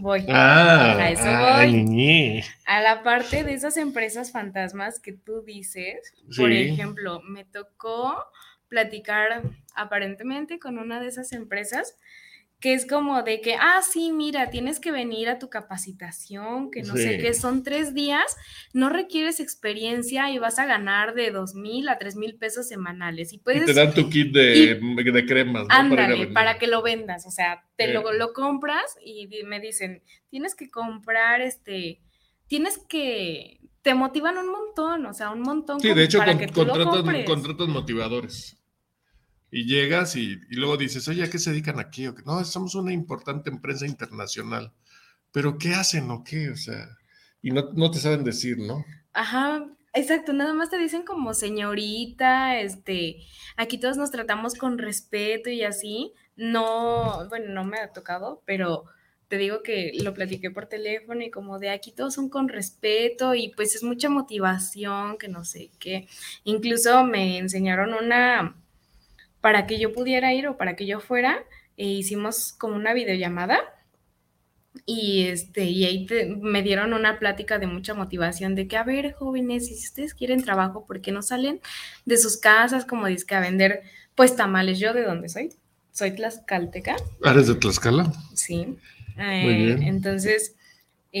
[0.00, 0.24] Voy.
[0.28, 2.44] Ah, A eso ay, voy.
[2.66, 6.56] A la parte de esas empresas fantasmas que tú dices, por Sí.
[6.70, 8.24] ejemplo, me tocó
[8.68, 9.42] platicar
[9.74, 11.96] aparentemente con una de esas empresas
[12.60, 16.82] que es como de que, ah, sí, mira, tienes que venir a tu capacitación, que
[16.82, 18.36] no sé qué, son tres días,
[18.72, 23.32] no requieres experiencia y vas a ganar de dos mil a tres mil pesos semanales.
[23.32, 25.74] Y Y puedes te dan tu kit de, de cremas, ¿no?
[25.74, 30.56] Ándale, para, que lo vendas, o sea, te lo, lo compras y me dicen, tienes
[30.56, 32.00] que comprar este,
[32.48, 36.40] tienes que, te motivan un montón, o sea, un montón Sí, de hecho, para con-
[36.40, 37.24] que tú lo compres.
[37.24, 38.57] contratan motivadores.
[39.50, 42.06] Y llegas y, y luego dices, oye, ¿a qué se dedican aquí?
[42.06, 44.72] O No, somos una importante empresa internacional.
[45.32, 46.50] ¿Pero qué hacen o qué?
[46.50, 46.88] O sea,
[47.42, 48.84] y no, no te saben decir, ¿no?
[49.12, 53.18] Ajá, exacto, nada más te dicen como señorita, este,
[53.56, 56.12] aquí todos nos tratamos con respeto y así.
[56.36, 58.84] No, bueno, no me ha tocado, pero
[59.28, 63.34] te digo que lo platiqué por teléfono y como de aquí todos son con respeto
[63.34, 66.08] y pues es mucha motivación, que no sé qué.
[66.44, 68.56] Incluso me enseñaron una,
[69.40, 71.44] para que yo pudiera ir o para que yo fuera,
[71.76, 73.58] e hicimos como una videollamada
[74.86, 78.84] y, este, y ahí te- me dieron una plática de mucha motivación de que, a
[78.84, 81.60] ver, jóvenes, si ustedes quieren trabajo, ¿por qué no salen
[82.04, 83.82] de sus casas como dizque a vender,
[84.14, 84.78] pues, tamales?
[84.78, 85.50] Yo de dónde soy,
[85.92, 88.12] soy tlaxcalteca, ¿Eres de Tlaxcala?
[88.34, 88.76] sí.
[89.16, 89.82] Muy Eh, bien.
[89.82, 90.54] Entonces,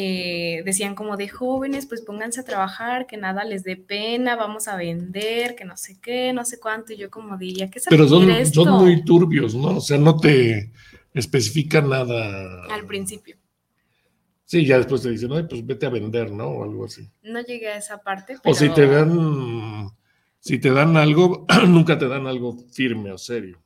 [0.00, 4.68] eh, decían como de jóvenes, pues pónganse a trabajar, que nada les dé pena, vamos
[4.68, 7.90] a vender, que no sé qué, no sé cuánto, y yo como diría, ¿qué se
[7.90, 8.62] Pero son, esto?
[8.62, 9.78] son muy turbios, ¿no?
[9.78, 10.70] O sea, no te
[11.14, 12.66] especifican nada.
[12.70, 13.36] Al principio.
[14.44, 16.46] Sí, ya después te dicen, no, pues vete a vender, ¿no?
[16.46, 17.10] O algo así.
[17.22, 19.90] No llegué a esa parte, O si te dan,
[20.38, 23.60] si te dan algo, nunca te dan algo firme o serio.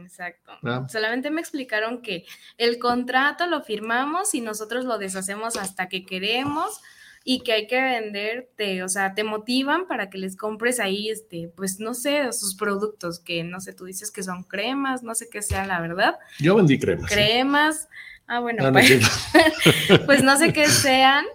[0.00, 0.52] Exacto.
[0.88, 2.24] Solamente me explicaron que
[2.58, 6.80] el contrato lo firmamos y nosotros lo deshacemos hasta que queremos
[7.22, 11.52] y que hay que venderte, o sea, te motivan para que les compres ahí, este,
[11.54, 15.28] pues no sé, sus productos, que no sé, tú dices que son cremas, no sé
[15.30, 17.10] qué sea la verdad, Yo vendí cremas.
[17.10, 17.88] cremas,
[18.26, 21.26] ah, bueno, no es pues, pues no sé qué sean,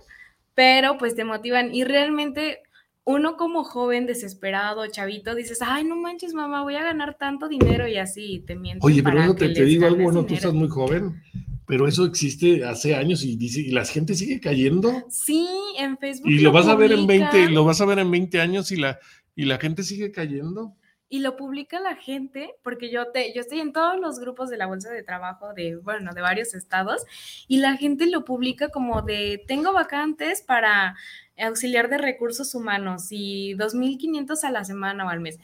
[0.55, 2.63] pero pues te motivan y realmente
[3.05, 7.87] uno como joven desesperado, chavito, dices, ay, no manches, mamá, voy a ganar tanto dinero
[7.87, 10.53] y así, te mienten Oye, pero para que te, te digo algo, bueno, tú estás
[10.53, 11.21] muy joven,
[11.67, 15.05] pero eso existe hace años y, dice, y la gente sigue cayendo.
[15.09, 16.31] Sí, en Facebook.
[16.31, 18.71] Y lo vas a ver en 20, publican, lo vas a ver en 20 años
[18.71, 18.99] y la,
[19.35, 20.75] y la gente sigue cayendo.
[21.07, 24.57] Y lo publica la gente, porque yo, te, yo estoy en todos los grupos de
[24.57, 27.03] la bolsa de trabajo de, bueno, de varios estados,
[27.47, 30.95] y la gente lo publica como de, tengo vacantes para
[31.37, 35.37] auxiliar de recursos humanos y 2.500 a la semana o al mes.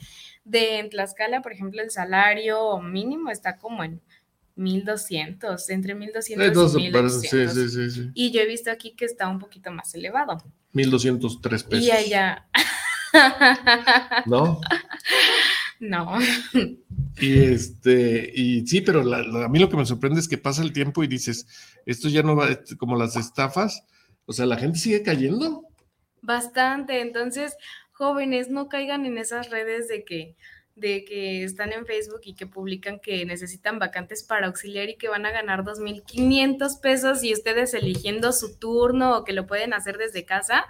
[0.45, 4.01] De en Tlaxcala, por ejemplo, el salario mínimo está como en
[4.57, 7.49] 1.200, entre 1.200 Entonces, y parece- sí, 1.800.
[7.53, 8.09] sí, sí, sí.
[8.13, 10.37] Y yo he visto aquí que está un poquito más elevado.
[10.73, 11.85] 1203 pesos.
[11.85, 12.47] Y allá...
[14.25, 14.59] ¿No?
[15.79, 16.17] no.
[17.19, 20.37] Y este, y sí, pero la- la- a mí lo que me sorprende es que
[20.37, 21.45] pasa el tiempo y dices,
[21.85, 23.83] esto ya no va, como las estafas,
[24.25, 25.65] o sea, la gente sigue cayendo.
[26.21, 27.01] Bastante.
[27.01, 27.57] Entonces,
[27.91, 30.35] jóvenes, no caigan en esas redes de que,
[30.75, 35.09] de que están en Facebook y que publican que necesitan vacantes para auxiliar y que
[35.09, 39.97] van a ganar 2.500 pesos y ustedes eligiendo su turno o que lo pueden hacer
[39.97, 40.65] desde casa.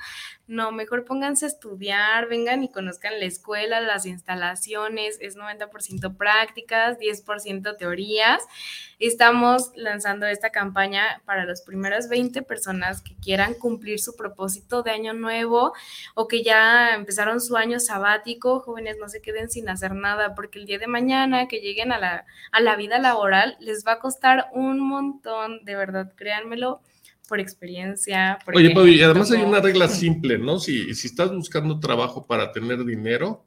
[0.51, 6.99] No, mejor pónganse a estudiar, vengan y conozcan la escuela, las instalaciones, es 90% prácticas,
[6.99, 8.43] 10% teorías.
[8.99, 14.91] Estamos lanzando esta campaña para las primeras 20 personas que quieran cumplir su propósito de
[14.91, 15.71] año nuevo
[16.15, 18.59] o que ya empezaron su año sabático.
[18.59, 21.97] Jóvenes, no se queden sin hacer nada porque el día de mañana que lleguen a
[21.97, 26.81] la, a la vida laboral les va a costar un montón, de verdad, créanmelo
[27.31, 28.37] por experiencia.
[28.43, 30.59] porque Oye, Pau, y además hay una regla simple, ¿no?
[30.59, 33.45] Si, si estás buscando trabajo para tener dinero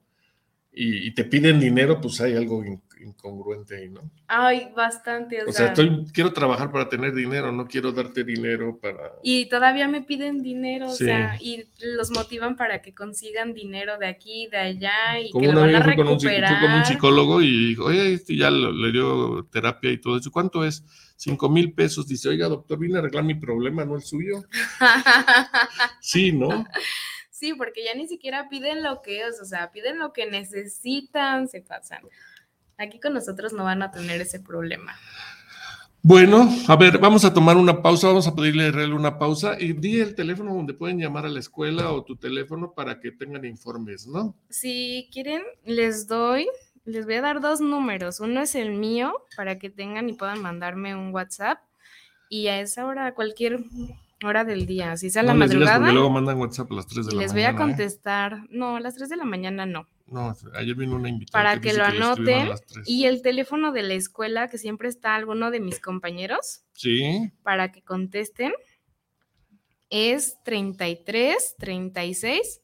[0.75, 4.01] y, y te piden dinero, pues hay algo in- incongruente ahí, ¿no?
[4.29, 5.43] Ay, bastante.
[5.43, 9.13] O, O sea, sea, estoy, quiero trabajar para tener dinero, no quiero darte dinero para...
[9.23, 11.05] Y todavía me piden dinero, Sí.
[11.05, 11.65] o sea, y
[11.97, 15.77] los motivan para que consigan dinero de aquí, de allá, y Como que lo van
[15.77, 16.61] a con un, recuperar.
[16.61, 20.31] con un psicólogo y dijo, oye, este ya le dio terapia y todo eso.
[20.31, 20.83] ¿Cuánto es?
[21.17, 22.09] Cinco mil pesos.
[22.09, 24.45] Dice, oiga, doctor, vine a arreglar mi problema, no el suyo.
[26.01, 26.65] Sí, ¿no?
[27.35, 31.49] Sí, porque ya ni siquiera piden lo que es, o sea, piden lo que necesitan,
[31.49, 32.03] se pasan.
[32.79, 34.95] Aquí con nosotros no van a tener ese problema.
[36.01, 39.57] Bueno, a ver, vamos a tomar una pausa, vamos a pedirle a Israel una pausa
[39.59, 43.11] y di el teléfono donde pueden llamar a la escuela o tu teléfono para que
[43.11, 44.37] tengan informes, ¿no?
[44.51, 46.47] Si quieren, les doy,
[46.85, 48.21] les voy a dar dos números.
[48.21, 51.59] Uno es el mío para que tengan y puedan mandarme un WhatsApp
[52.29, 53.61] y a esa hora, cualquier
[54.25, 56.71] hora del día, si es a la no les digas madrugada, porque luego mandan WhatsApp
[56.73, 57.35] a las 3 de la les mañana.
[57.35, 57.67] voy a ¿eh?
[57.69, 58.43] contestar.
[58.51, 59.87] No, a las 3 de la mañana no.
[60.07, 61.45] No, ayer vino una invitada.
[61.45, 62.49] Para que dice lo anoten.
[62.51, 62.89] las 3.
[62.89, 67.73] Y el teléfono de la escuela, que siempre está alguno de mis compañeros, Sí, para
[67.73, 68.53] que contesten,
[69.91, 72.61] es 33 36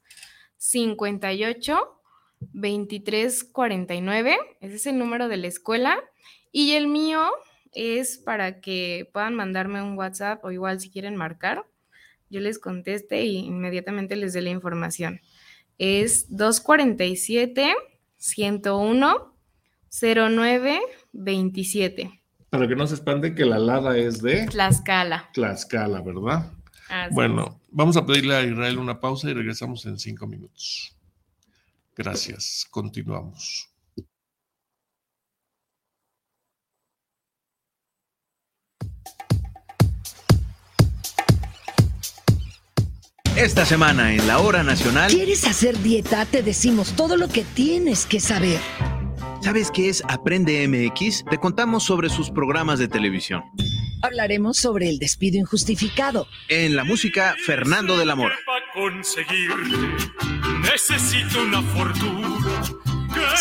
[0.56, 1.78] 58
[2.52, 4.36] 23 49.
[4.60, 5.98] Ese es el número de la escuela.
[6.52, 7.30] Y el mío
[7.72, 11.64] es para que puedan mandarme un WhatsApp o igual si quieren marcar,
[12.28, 15.20] yo les conteste y inmediatamente les dé la información.
[15.78, 17.74] Es 247
[18.16, 19.34] 101
[19.90, 20.80] 09
[21.12, 22.22] 27.
[22.50, 25.30] para que no se espanten que la lada es de Tlaxcala.
[25.32, 26.52] Tlaxcala, ¿verdad?
[26.88, 30.96] Así Bueno, vamos a pedirle a Israel una pausa y regresamos en cinco minutos.
[31.96, 33.70] Gracias, continuamos.
[43.40, 46.26] Esta semana en la hora nacional, ¿Quieres hacer dieta?
[46.26, 48.60] Te decimos todo lo que tienes que saber.
[49.42, 51.24] ¿sabes qué es Aprende MX?
[51.24, 53.42] Te contamos sobre sus programas de televisión.
[54.02, 56.26] Hablaremos sobre el despido injustificado.
[56.50, 58.36] En la música, Fernando de la Mora.
[58.44, 59.74] Para conseguirte
[60.60, 62.62] necesito una fortuna.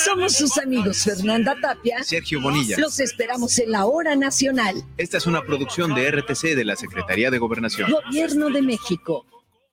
[0.05, 2.01] Somos sus amigos Fernanda Tapia.
[2.05, 2.77] Sergio Bonilla.
[2.79, 4.81] Los esperamos en la hora nacional.
[4.95, 7.91] Esta es una producción de RTC de la Secretaría de Gobernación.
[7.91, 9.25] Gobierno de México.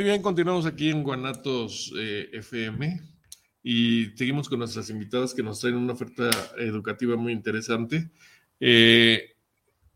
[0.00, 3.02] Muy bien, continuamos aquí en Guanatos eh, FM
[3.62, 8.10] y seguimos con nuestras invitadas que nos traen una oferta educativa muy interesante.
[8.58, 9.36] Eh,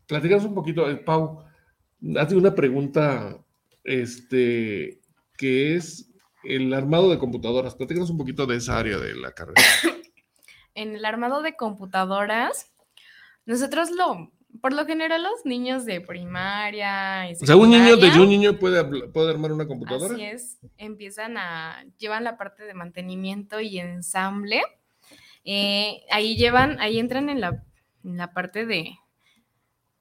[0.05, 1.43] platicamos un poquito, eh, Pau,
[2.19, 3.43] hace una pregunta,
[3.83, 5.01] este,
[5.35, 6.13] que es
[6.43, 7.73] el armado de computadoras.
[7.73, 9.59] Platícanos un poquito de esa área de la carrera.
[10.75, 12.71] En el armado de computadoras,
[13.47, 18.19] nosotros lo, por lo general los niños de primaria y O sea, un niño, desde
[18.19, 20.13] un niño puede, puede armar una computadora.
[20.13, 24.61] Así es, empiezan a, llevan la parte de mantenimiento y ensamble.
[25.43, 27.63] Eh, ahí llevan, ahí entran en la,
[28.03, 28.97] en la parte de,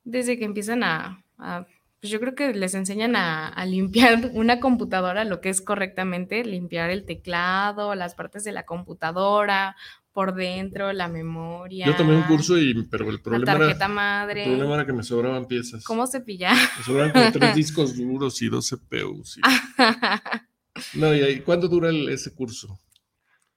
[0.05, 1.67] desde que empiezan a, a-
[2.01, 6.45] pues yo creo que les enseñan a, a limpiar una computadora, lo que es correctamente
[6.45, 9.75] limpiar el teclado, las partes de la computadora,
[10.15, 11.85] por dentro, la memoria.
[11.87, 14.45] Yo tomé un curso y, pero el problema la tarjeta era, madre.
[14.45, 15.85] el problema era que me sobraban piezas.
[15.85, 16.57] ¿Cómo cepillar?
[16.79, 19.37] Me sobraban como tres discos duros y dos CPUs.
[19.39, 19.41] y-
[20.95, 22.81] No, y ahí, ¿cuánto dura el- ese curso?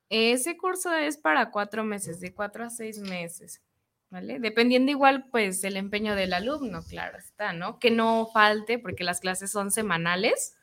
[0.10, 3.62] Ese curso es para cuatro meses, de cuatro a seis meses,
[4.10, 4.40] ¿vale?
[4.40, 7.78] Dependiendo igual, pues, el empeño del alumno, claro está, ¿no?
[7.80, 10.56] Que no falte, porque las clases son semanales.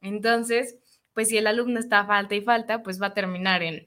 [0.00, 0.76] Entonces,
[1.14, 3.86] pues, si el alumno está falta y falta, pues va a terminar en,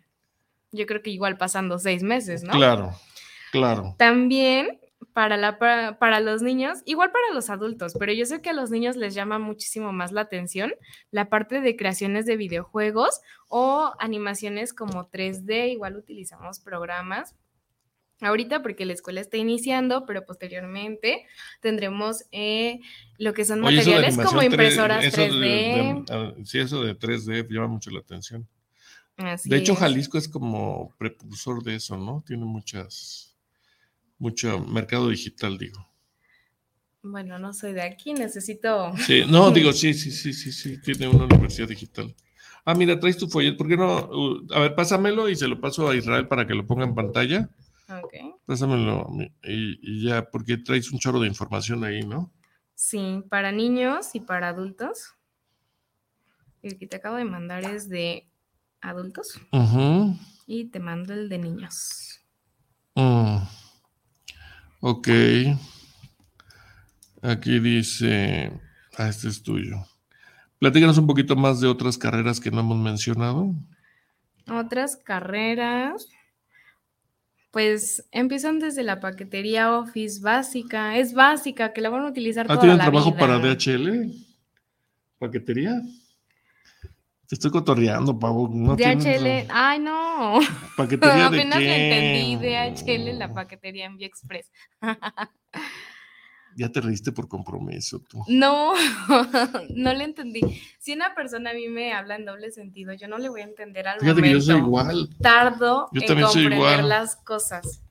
[0.72, 2.52] yo creo que igual pasando seis meses, ¿no?
[2.54, 2.94] Claro,
[3.52, 3.96] claro.
[3.98, 4.80] También
[5.14, 8.54] para, la, para, para los niños, igual para los adultos, pero yo sé que a
[8.54, 10.74] los niños les llama muchísimo más la atención
[11.10, 17.36] la parte de creaciones de videojuegos o animaciones como 3D, igual utilizamos programas.
[18.22, 21.26] Ahorita porque la escuela está iniciando, pero posteriormente
[21.60, 22.80] tendremos eh,
[23.18, 25.42] lo que son Oye, materiales como impresoras eso de- 3D.
[25.42, 28.48] de- ah, sí, eso de 3D llama mucho la atención.
[29.28, 29.80] Así de hecho, es.
[29.80, 32.24] Jalisco es como precursor de eso, ¿no?
[32.26, 33.36] Tiene muchas,
[34.18, 35.88] mucho mercado digital, digo.
[37.04, 38.94] Bueno, no soy de aquí, necesito...
[38.98, 42.14] Sí, no, digo, sí, sí, sí, sí, sí, tiene una universidad digital.
[42.64, 44.10] Ah, mira, traes tu folleto, ¿por qué no?
[44.10, 46.94] Uh, a ver, pásamelo y se lo paso a Israel para que lo ponga en
[46.94, 47.50] pantalla.
[47.90, 48.14] Ok.
[48.46, 49.10] Pásamelo
[49.44, 52.32] y ya, porque traes un chorro de información ahí, ¿no?
[52.76, 55.16] Sí, para niños y para adultos.
[56.62, 58.28] El que te acabo de mandar es de
[58.82, 59.40] adultos
[60.48, 62.20] y te mando el de niños.
[62.96, 63.38] Mm.
[64.82, 65.08] Ok.
[67.22, 68.52] Aquí dice,
[68.98, 69.78] ah, este es tuyo.
[70.60, 73.54] Platícanos un poquito más de otras carreras que no hemos mencionado.
[74.50, 76.08] Otras carreras,
[77.52, 80.98] pues empiezan desde la paquetería Office básica.
[80.98, 83.20] Es básica, que la van a utilizar ¿Ah, toda tienen la trabajo vida.
[83.20, 84.12] para DHL?
[85.20, 85.82] ¿Paquetería?
[87.32, 88.50] Te estoy cotorreando, pavo.
[88.52, 90.38] No DHL, ay no.
[90.76, 92.26] ¿Paquetería de Apenas le qué?
[92.36, 92.36] entendí
[93.16, 94.52] DHL, la paquetería Envía Express.
[96.58, 98.22] Ya te reíste por compromiso, tú.
[98.28, 98.74] No,
[99.76, 100.42] no le entendí.
[100.78, 103.46] Si una persona a mí me habla en doble sentido, yo no le voy a
[103.46, 104.68] entender al Fíjate que yo soy momento.
[104.68, 105.10] igual.
[105.22, 106.90] Tardo Yo en también soy comprender igual.
[106.90, 107.82] las cosas.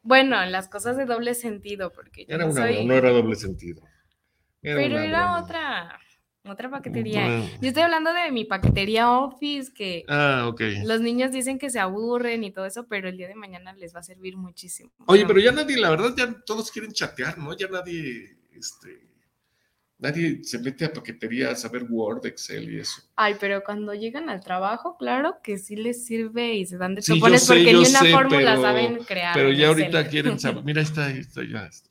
[0.00, 2.86] Bueno, las cosas de doble sentido, porque yo Era no una, soy.
[2.86, 3.82] no era doble sentido.
[4.62, 6.00] Era pero una era otra,
[6.50, 7.24] otra paquetería.
[7.26, 7.48] Bueno.
[7.60, 10.52] Yo estoy hablando de mi paquetería Office, que Ah,
[10.84, 13.94] los niños dicen que se aburren y todo eso, pero el día de mañana les
[13.94, 14.90] va a servir muchísimo.
[15.06, 17.56] Oye, pero ya nadie, la verdad, ya todos quieren chatear, ¿no?
[17.56, 19.06] Ya nadie, este,
[19.98, 23.02] nadie se mete a paquetería a saber Word, Excel y eso.
[23.14, 27.02] Ay, pero cuando llegan al trabajo, claro que sí les sirve y se dan de
[27.02, 29.34] topones porque ni una sé, fórmula pero- saben crear.
[29.34, 29.84] Pero ya Excel.
[29.84, 30.64] ahorita quieren saber.
[30.64, 31.88] Mira, está, ahí está, ya está.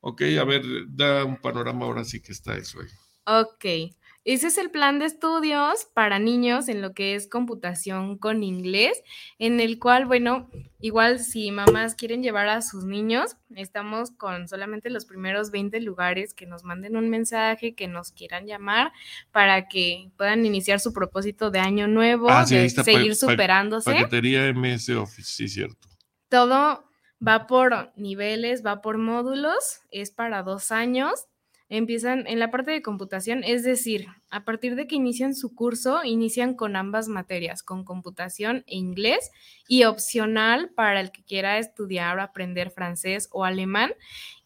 [0.00, 2.86] Ok, a ver, da un panorama ahora sí que está eso ahí.
[3.30, 3.92] Ok,
[4.24, 9.02] ese es el plan de estudios para niños en lo que es computación con inglés,
[9.38, 10.48] en el cual, bueno,
[10.80, 16.32] igual si mamás quieren llevar a sus niños, estamos con solamente los primeros 20 lugares
[16.32, 18.92] que nos manden un mensaje, que nos quieran llamar
[19.30, 23.10] para que puedan iniciar su propósito de año nuevo, Ah, sí, de está, pa- seguir
[23.10, 23.92] pa- superándose.
[23.92, 25.86] Paquetería MS Office, sí, cierto.
[26.30, 26.84] Todo
[27.26, 31.26] va por niveles, va por módulos, es para dos años.
[31.70, 36.02] Empiezan en la parte de computación, es decir, a partir de que inician su curso,
[36.02, 39.30] inician con ambas materias, con computación e inglés
[39.68, 43.92] y opcional para el que quiera estudiar o aprender francés o alemán.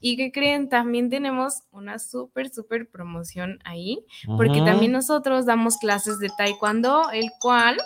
[0.01, 4.05] Y que creen, también tenemos una súper, súper promoción ahí,
[4.37, 7.79] porque también nosotros damos clases de taekwondo, el cual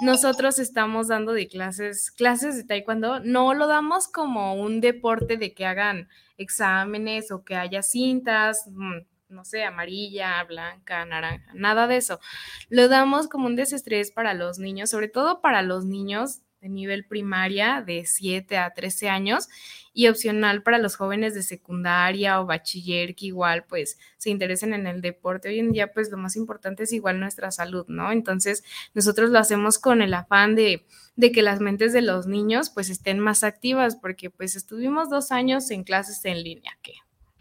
[0.00, 5.52] nosotros estamos dando de clases, clases de taekwondo, no lo damos como un deporte de
[5.52, 11.96] que hagan exámenes o que haya cintas, mm, no sé, amarilla, blanca, naranja, nada de
[11.96, 12.20] eso.
[12.68, 17.04] Lo damos como un desestrés para los niños, sobre todo para los niños de nivel
[17.04, 19.50] primaria de 7 a 13 años
[19.92, 24.86] y opcional para los jóvenes de secundaria o bachiller que igual pues se interesen en
[24.86, 25.50] el deporte.
[25.50, 28.12] Hoy en día pues lo más importante es igual nuestra salud, ¿no?
[28.12, 30.86] Entonces nosotros lo hacemos con el afán de,
[31.16, 35.32] de que las mentes de los niños pues estén más activas porque pues estuvimos dos
[35.32, 36.94] años en clases en línea que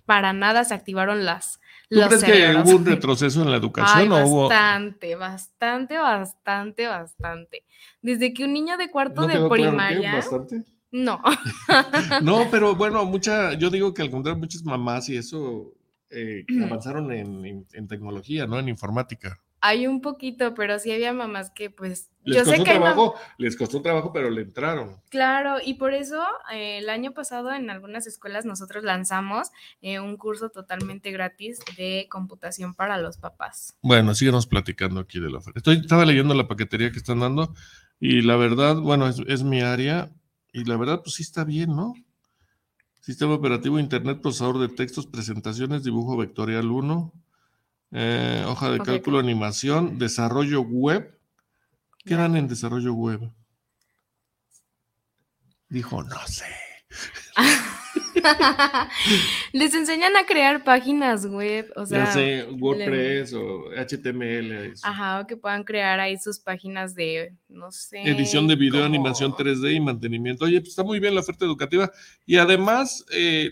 [0.06, 1.62] para nada se activaron las...
[1.94, 4.50] ¿Tú los crees que hubo un retroceso en la educación Ay, o hubo.?
[4.50, 7.64] bastante, bastante, bastante, bastante.
[8.02, 10.16] Desde que un niño de cuarto ¿No de quedó claro primaria.
[10.16, 10.64] ¿Bastante?
[10.92, 11.22] No.
[12.22, 15.74] No, pero bueno, mucha, yo digo que al contrario, muchas mamás y eso
[16.10, 18.60] eh, avanzaron en, en- en tecnología, ¿no?
[18.60, 19.38] En informática.
[19.66, 23.16] Hay un poquito, pero sí había mamás que pues les yo costó sé que trabajo,
[23.38, 24.98] les costó trabajo, pero le entraron.
[25.10, 29.52] Claro, y por eso eh, el año pasado en algunas escuelas nosotros lanzamos
[29.82, 33.78] eh, un curso totalmente gratis de computación para los papás.
[33.82, 35.60] Bueno, síguenos platicando aquí de la oferta.
[35.60, 37.54] Estoy, estaba leyendo la paquetería que están dando
[38.02, 40.12] y la verdad, bueno, es, es mi área
[40.52, 41.94] y la verdad, pues sí está bien, ¿no?
[43.00, 47.14] Sistema operativo, internet, procesador de textos, presentaciones, dibujo vectorial 1,
[47.94, 51.18] eh, hoja de cálculo, animación, desarrollo web.
[52.06, 53.22] ¿Qué dan en desarrollo web?
[55.70, 56.46] Dijo, no sé.
[59.54, 64.52] Les enseñan a crear páginas web, o sea, ya sé, le- WordPress o HTML.
[64.72, 64.88] eso.
[64.88, 68.02] Ajá, o que puedan crear ahí sus páginas de, no sé.
[68.04, 70.46] Edición de video, animación 3D y mantenimiento.
[70.46, 71.92] Oye, pues está muy bien la oferta educativa.
[72.26, 73.50] Y además, eh,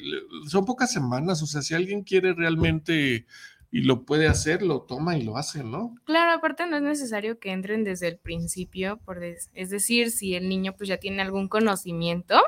[0.48, 1.42] son pocas semanas.
[1.42, 3.26] O sea, si alguien quiere realmente
[3.72, 5.96] y lo puede hacer, lo toma y lo hace, ¿no?
[6.04, 10.50] Claro, aparte no es necesario que entren desde el principio, por es decir, si el
[10.50, 12.40] niño pues ya tiene algún conocimiento,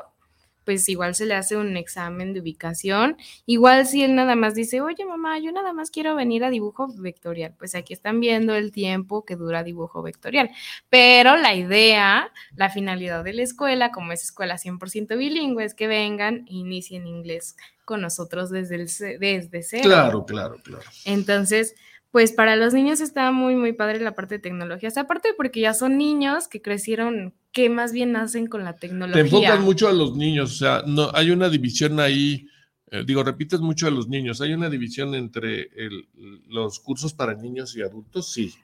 [0.64, 3.16] pues igual se le hace un examen de ubicación.
[3.46, 6.88] Igual si él nada más dice, oye mamá, yo nada más quiero venir a dibujo
[6.96, 10.50] vectorial, pues aquí están viendo el tiempo que dura dibujo vectorial.
[10.88, 15.86] Pero la idea, la finalidad de la escuela, como es escuela 100% bilingüe, es que
[15.86, 18.88] vengan e inicien inglés con nosotros desde, el,
[19.18, 19.82] desde cero.
[19.84, 20.84] Claro, claro, claro.
[21.04, 21.74] Entonces,
[22.14, 24.96] pues para los niños está muy, muy padre la parte de tecnologías.
[24.98, 29.20] Aparte porque ya son niños que crecieron, que más bien hacen con la Te tecnología.
[29.22, 30.52] enfocas mucho a los niños.
[30.52, 32.46] O sea, no hay una división ahí.
[32.92, 34.40] eh, digo, repites mucho a los niños.
[34.40, 36.06] Hay una división entre el-
[36.46, 38.54] los cursos para niños y adultos, sí.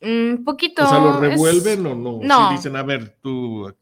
[0.00, 0.84] Un poquito.
[0.84, 2.20] O sea, ¿los es- revuelven o no?
[2.22, 2.50] No.
[2.50, 3.74] Sí dicen, a ver, tú.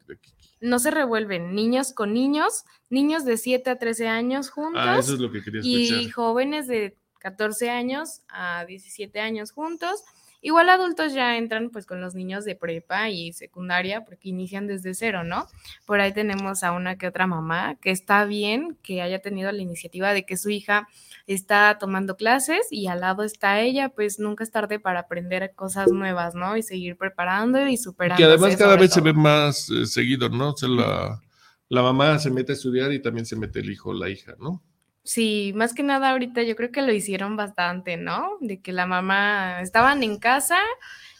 [0.59, 4.81] No se revuelven niños con niños, niños de 7 a 13 años juntos.
[4.83, 6.11] Ah, eso es lo que quería y escuchar.
[6.13, 6.97] jóvenes de
[7.27, 10.01] 14 años a 17 años juntos.
[10.41, 14.93] Igual adultos ya entran pues con los niños de prepa y secundaria porque inician desde
[14.93, 15.47] cero, ¿no?
[15.85, 19.61] Por ahí tenemos a una que otra mamá que está bien que haya tenido la
[19.61, 20.87] iniciativa de que su hija
[21.25, 25.91] está tomando clases y al lado está ella, pues nunca es tarde para aprender cosas
[25.91, 26.55] nuevas, ¿no?
[26.55, 28.17] Y seguir preparando y superando.
[28.17, 30.51] Que además cada vez se ve más eh, seguido, ¿no?
[30.51, 31.21] O sea, la,
[31.67, 34.35] la mamá se mete a estudiar y también se mete el hijo o la hija,
[34.39, 34.63] ¿no?
[35.07, 38.31] Sí, más que nada ahorita yo creo que lo hicieron bastante, ¿no?
[38.41, 40.57] De que la mamá estaban en casa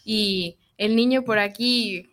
[0.04, 2.10] y el niño por aquí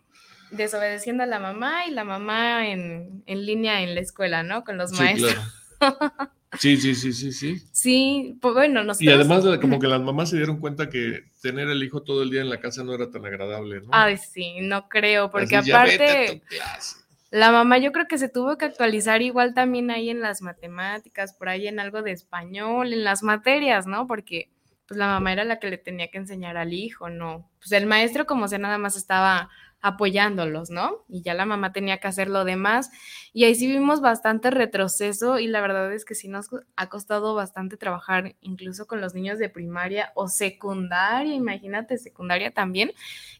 [0.52, 4.62] desobedeciendo a la mamá y la mamá en, en línea en la escuela, ¿no?
[4.62, 5.34] Con los Sí, maestros.
[5.80, 6.30] claro.
[6.60, 7.58] Sí, sí, sí, sí, sí.
[7.72, 9.02] Sí, pues bueno, nosotros...
[9.02, 12.22] Y además de- como que las mamás se dieron cuenta que tener el hijo todo
[12.22, 13.88] el día en la casa no era tan agradable, ¿no?
[13.90, 16.40] Ay, sí, no creo, porque Así, ya vete a aparte...
[16.40, 17.03] tu clase.
[17.34, 21.34] La mamá yo creo que se tuvo que actualizar igual también ahí en las matemáticas,
[21.34, 24.06] por ahí en algo de español, en las materias, ¿no?
[24.06, 24.52] Porque
[24.86, 27.50] pues la mamá era la que le tenía que enseñar al hijo, ¿no?
[27.58, 29.50] Pues el maestro como sea nada más estaba
[29.84, 31.04] apoyándolos, ¿no?
[31.10, 32.90] Y ya la mamá tenía que hacer lo demás.
[33.34, 37.34] Y ahí sí vimos bastante retroceso y la verdad es que sí nos ha costado
[37.34, 42.92] bastante trabajar incluso con los niños de primaria o secundaria, imagínate, secundaria también,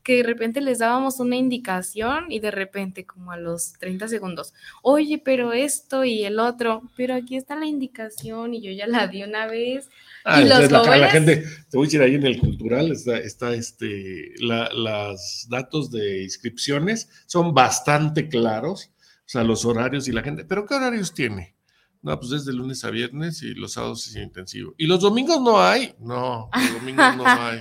[0.03, 4.53] que de repente les dábamos una indicación y de repente como a los 30 segundos,
[4.83, 9.07] oye, pero esto y el otro, pero aquí está la indicación y yo ya la
[9.07, 9.89] di una vez.
[10.27, 11.37] Ah, y los la, la jóvenes- gente,
[11.71, 16.25] te voy a decir ahí en el cultural, está, está este, la, las datos de
[16.35, 21.55] inscripciones son bastante claros, o sea, los horarios y la gente, pero ¿qué horarios tiene?
[22.03, 24.75] No, pues es de lunes a viernes y los sábados es intensivo.
[24.77, 25.95] ¿Y los domingos no hay?
[25.99, 27.61] No, los domingos no hay.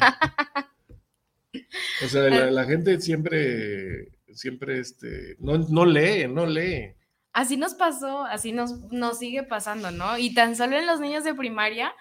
[2.03, 6.95] O sea, la, la gente siempre, siempre, este, no, no lee, no lee.
[7.31, 10.17] Así nos pasó, así nos, nos sigue pasando, ¿no?
[10.17, 11.93] Y tan solo en los niños de primaria,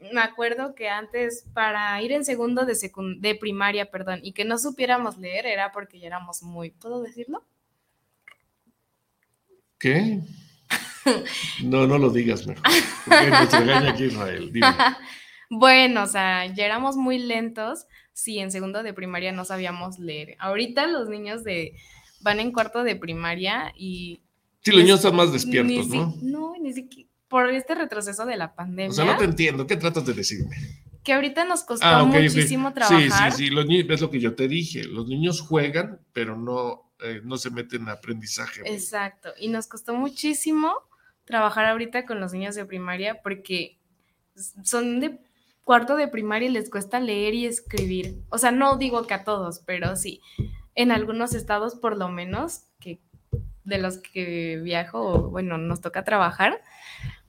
[0.00, 4.44] me acuerdo que antes para ir en segundo de, secund- de primaria, perdón, y que
[4.44, 7.44] no supiéramos leer era porque ya éramos muy, ¿puedo decirlo?
[9.78, 10.20] ¿Qué?
[11.64, 12.62] No, no lo digas mejor.
[13.06, 14.52] Porque nos regaña aquí Israel.
[14.52, 14.66] Dime.
[15.50, 20.36] Bueno, o sea, ya éramos muy lentos si en segundo de primaria no sabíamos leer.
[20.38, 21.72] Ahorita los niños de
[22.20, 24.20] van en cuarto de primaria y...
[24.60, 26.14] Sí, los niños están más ni despiertos, si- ¿no?
[26.20, 29.66] No, ni siquiera por este retroceso de la pandemia, O sea, no te entiendo.
[29.66, 30.56] ¿Qué tratas de decirme?
[31.04, 33.32] que ahorita nos costó Ah, muchísimo trabajar.
[33.32, 33.50] Sí, sí, sí.
[33.50, 34.84] Los niños, es lo que yo te dije.
[34.84, 38.60] Los niños juegan, pero no, eh, no se meten en aprendizaje.
[38.66, 39.30] Exacto.
[39.38, 40.70] Y nos costó muchísimo
[41.24, 43.78] trabajar ahorita con los niños de primaria porque
[44.64, 45.18] son de
[45.64, 48.18] cuarto de primaria y les cuesta leer y escribir.
[48.28, 50.20] O sea, no digo que a todos, pero sí.
[50.74, 53.00] En algunos estados, por lo menos, que
[53.64, 56.60] de los que viajo, bueno, nos toca trabajar.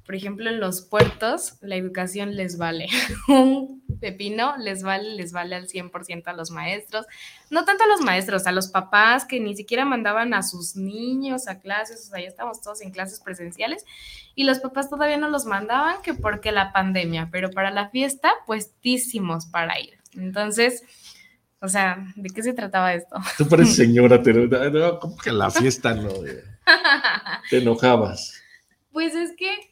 [0.09, 2.87] Por ejemplo, en los puertos, la educación les vale
[3.27, 7.05] un pepino, les vale, les vale al 100% a los maestros.
[7.51, 11.47] No tanto a los maestros, a los papás que ni siquiera mandaban a sus niños
[11.47, 13.85] a clases, o sea, ya estamos todos en clases presenciales
[14.33, 18.31] y los papás todavía no los mandaban que porque la pandemia, pero para la fiesta,
[18.47, 19.99] puestísimos para ir.
[20.15, 20.81] Entonces,
[21.61, 23.15] o sea, ¿de qué se trataba esto?
[23.37, 26.09] Tú pareces señora, pero no, como que la fiesta no.
[27.51, 28.41] Te enojabas.
[28.91, 29.68] Pues es que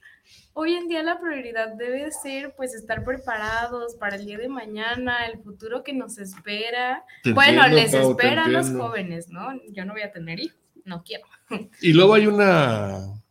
[0.59, 5.27] hoy en día la prioridad debe ser pues estar preparados para el día de mañana,
[5.27, 7.05] el futuro que nos espera.
[7.35, 9.49] bueno, les espera a los jóvenes, ¿no?
[9.69, 11.25] Yo no voy a tener hijos, no quiero.
[11.79, 13.21] Y luego hay una,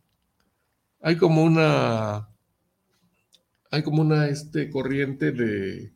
[1.00, 2.28] hay como una,
[3.72, 5.92] hay como una este, corriente de,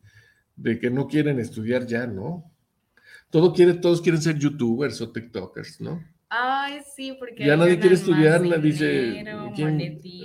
[0.57, 2.43] de que no quieren estudiar ya, ¿no?
[3.29, 6.03] Todo quiere, todos quieren ser youtubers o tiktokers, ¿no?
[6.27, 9.23] Ay, sí, porque ya nadie quiere estudiar, nadie dice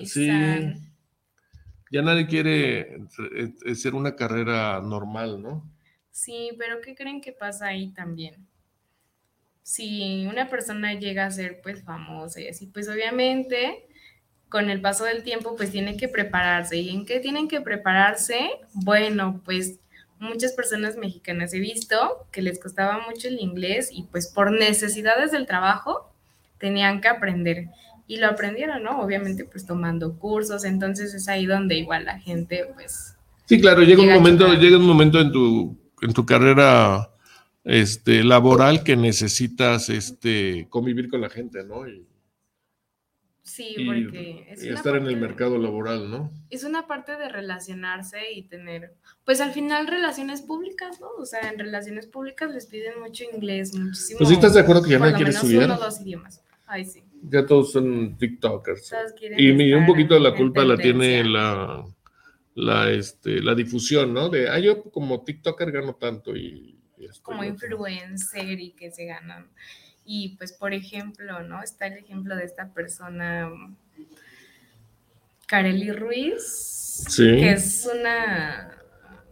[0.05, 0.31] sí,
[1.91, 3.01] ya nadie quiere
[3.65, 5.63] eh, ser una carrera normal, ¿no?
[6.11, 8.35] Sí, pero ¿qué creen que pasa ahí también?
[9.63, 13.87] Si una persona llega a ser pues famosa y así, pues obviamente
[14.49, 16.77] con el paso del tiempo pues tiene que prepararse.
[16.77, 18.51] ¿Y en qué tienen que prepararse?
[18.73, 19.79] Bueno, pues
[20.19, 25.33] muchas personas mexicanas he visto que les costaba mucho el inglés y pues por necesidades
[25.33, 26.11] del trabajo
[26.59, 27.69] tenían que aprender
[28.07, 29.01] y lo aprendieron, ¿no?
[29.01, 33.17] Obviamente pues tomando cursos, entonces es ahí donde igual la gente pues...
[33.47, 37.11] Sí, claro, llega, un momento, llega un momento en tu, en tu carrera
[37.65, 41.87] este, laboral que necesitas este, convivir con la gente, ¿no?
[41.89, 42.07] Y,
[43.47, 46.33] Sí, porque es y estar en el mercado laboral, ¿no?
[46.51, 51.07] Es una parte de relacionarse y tener, pues al final relaciones públicas, ¿no?
[51.17, 54.19] O sea, en relaciones públicas les piden mucho inglés, muchísimo.
[54.19, 55.67] Pues sí estás de acuerdo que ya nadie quiere estudiar.
[55.67, 56.43] Uno dos idiomas.
[56.67, 57.05] Ay, sí.
[57.23, 58.95] Ya todos son TikTokers.
[59.37, 61.85] y un poquito de la culpa la tiene la,
[62.55, 64.29] la, este, la difusión, ¿no?
[64.29, 66.79] De, ah, yo como TikToker gano tanto y...
[67.23, 69.49] como influencer y que se ganan
[70.07, 71.63] y pues, por ejemplo, ¿no?
[71.63, 73.51] Está el ejemplo de esta persona,
[75.47, 78.76] Kareli Ruiz, que es una,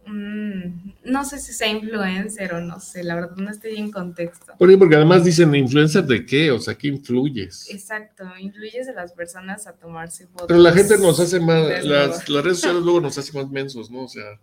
[0.07, 4.53] no sé si sea influencer o no sé, la verdad no estoy en contexto.
[4.57, 6.51] Porque, porque además dicen, ¿influencer de qué?
[6.51, 7.69] O sea, ¿qué influyes?
[7.69, 10.47] Exacto, influyes a las personas a tomarse fotos.
[10.47, 13.89] Pero la gente nos hace más, las, las, redes sociales luego nos hacen más mensos,
[13.89, 14.03] ¿no?
[14.03, 14.39] O sea,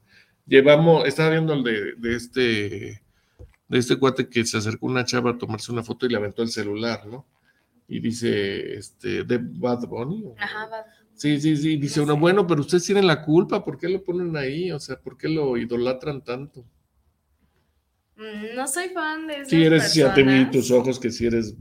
[0.46, 3.02] llevamos, estaba viendo el de, de este
[3.72, 6.42] de este cuate que se acercó una chava a tomarse una foto y le aventó
[6.42, 7.26] el celular, ¿no?
[7.88, 10.34] Y dice, este, de Bad Bunny.
[10.38, 10.84] Ajá, Bad
[11.22, 11.76] Sí, sí, sí.
[11.76, 14.72] Dice uno, bueno, pero ustedes tienen la culpa, ¿por qué lo ponen ahí?
[14.72, 16.64] O sea, ¿por qué lo idolatran tanto?
[18.16, 19.50] Mm, no soy fan de eso.
[19.50, 21.54] Sí, eres, ya te vi tus ojos que si eres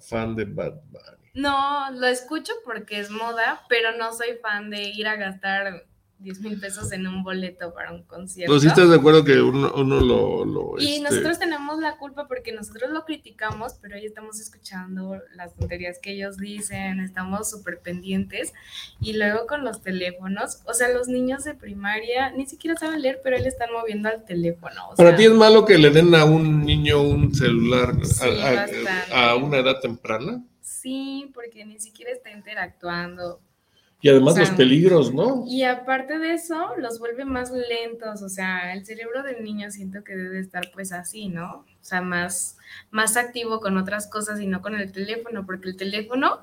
[0.00, 1.30] fan de Bad Bunny.
[1.34, 5.86] No, lo escucho porque es moda, pero no soy fan de ir a gastar
[6.18, 8.52] 10 mil pesos en un boleto para un concierto.
[8.52, 9.68] Pues sí estás de acuerdo que uno,
[10.00, 10.76] lo...
[10.78, 15.54] y este nosotros tenemos la culpa porque nosotros lo criticamos, pero ahí estamos escuchando las
[15.54, 18.54] tonterías que ellos dicen, estamos súper pendientes.
[19.00, 23.20] Y luego con los teléfonos, o sea, los niños de primaria ni siquiera saben leer,
[23.22, 24.90] pero él están moviendo al teléfono.
[24.96, 27.94] para ti es malo que le den a un niño un celular
[29.12, 30.42] a, a una edad temprana.
[30.60, 33.40] Sí, porque ni siquiera está interactuando
[34.04, 35.44] y además los peligros, ¿no?
[35.46, 40.04] Y aparte de eso, los vuelve más lentos, o sea, el cerebro del niño siento
[40.04, 41.64] que debe estar pues así, ¿no?
[41.64, 42.58] O sea, más,
[42.90, 46.40] más activo con otras cosas y no con el teléfono, porque el teléfono,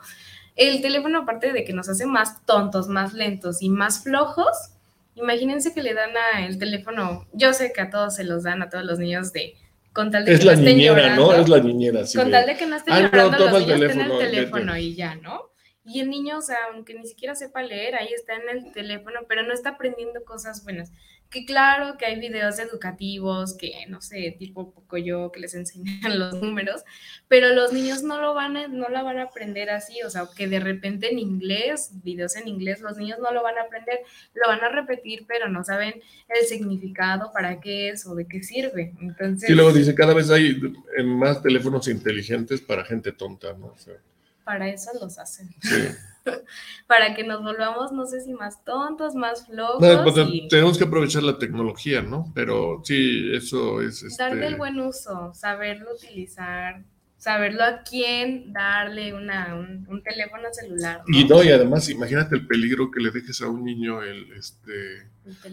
[0.55, 4.71] el teléfono aparte de que nos hace más tontos, más lentos y más flojos,
[5.13, 8.63] imagínense que le dan a el teléfono, yo sé que a todos se los dan,
[8.63, 9.53] a todos los niños de
[9.93, 11.33] con tal de es que la no estén niñera, llorando, ¿no?
[11.35, 12.17] Es la niñera, sí.
[12.17, 15.13] Con tal de que no estén llorando, los niños el teléfono, el teléfono y ya,
[15.13, 15.50] ¿no?
[15.83, 19.21] Y el niño, o sea, aunque ni siquiera sepa leer, ahí está en el teléfono,
[19.27, 20.91] pero no está aprendiendo cosas buenas.
[21.31, 25.87] Que claro que hay videos educativos, que no sé, tipo yo, que les enseñan
[26.19, 26.83] los números,
[27.27, 30.27] pero los niños no lo van a, no la van a aprender así, o sea,
[30.35, 34.01] que de repente en inglés, videos en inglés, los niños no lo van a aprender,
[34.35, 35.95] lo van a repetir, pero no saben
[36.29, 38.93] el significado, para qué es o de qué sirve.
[39.01, 39.49] Entonces...
[39.49, 40.61] Y luego dice, cada vez hay
[41.03, 43.67] más teléfonos inteligentes para gente tonta, ¿no?
[43.67, 43.95] O sea,
[44.43, 45.49] para eso los hacen.
[46.87, 49.79] para que nos volvamos, no sé si más tontos, más flojos.
[49.79, 52.31] Pues, tenemos que aprovechar la tecnología, ¿no?
[52.35, 54.03] Pero sí, eso es...
[54.03, 54.23] Este...
[54.23, 56.83] Darle el buen uso, saberlo utilizar,
[57.17, 61.01] saberlo a quién darle una, un, teléfono celular.
[61.07, 65.07] Y no, y además, imagínate el peligro que le dejes a un niño el, este,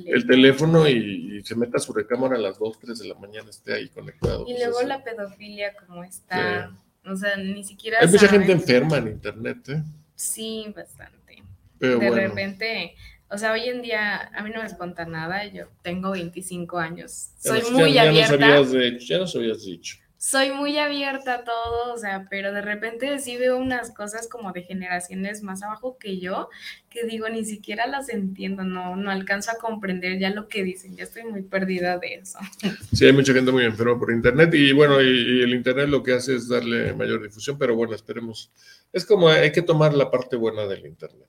[0.06, 3.50] el teléfono, y, se meta a su recámara a las 2, 3 de la mañana,
[3.50, 4.44] esté ahí conectado.
[4.46, 6.72] Y luego la pedofilia como está.
[7.10, 7.98] O sea, ni siquiera.
[8.00, 9.82] Hay mucha gente enferma en internet, ¿eh?
[10.14, 11.42] Sí, bastante.
[11.80, 12.94] de repente
[13.30, 17.28] O sea, hoy en día a mí no me espanta nada, yo tengo 25 años,
[17.38, 18.62] soy muy ya, abierta.
[18.62, 19.98] De- ya nos habías dicho.
[20.18, 24.50] Soy muy abierta a todo, o sea, pero de repente sí veo unas cosas como
[24.50, 26.50] de generaciones más abajo que yo,
[26.90, 30.96] que digo, ni siquiera las entiendo, no, no alcanzo a comprender ya lo que dicen,
[30.96, 32.38] ya estoy muy perdida de eso.
[32.92, 36.02] Sí, hay mucha gente muy enferma por internet y bueno, y, y el internet lo
[36.02, 38.50] que hace es darle mayor difusión, pero bueno, esperemos.
[38.92, 41.28] Es como hay que tomar la parte buena del internet.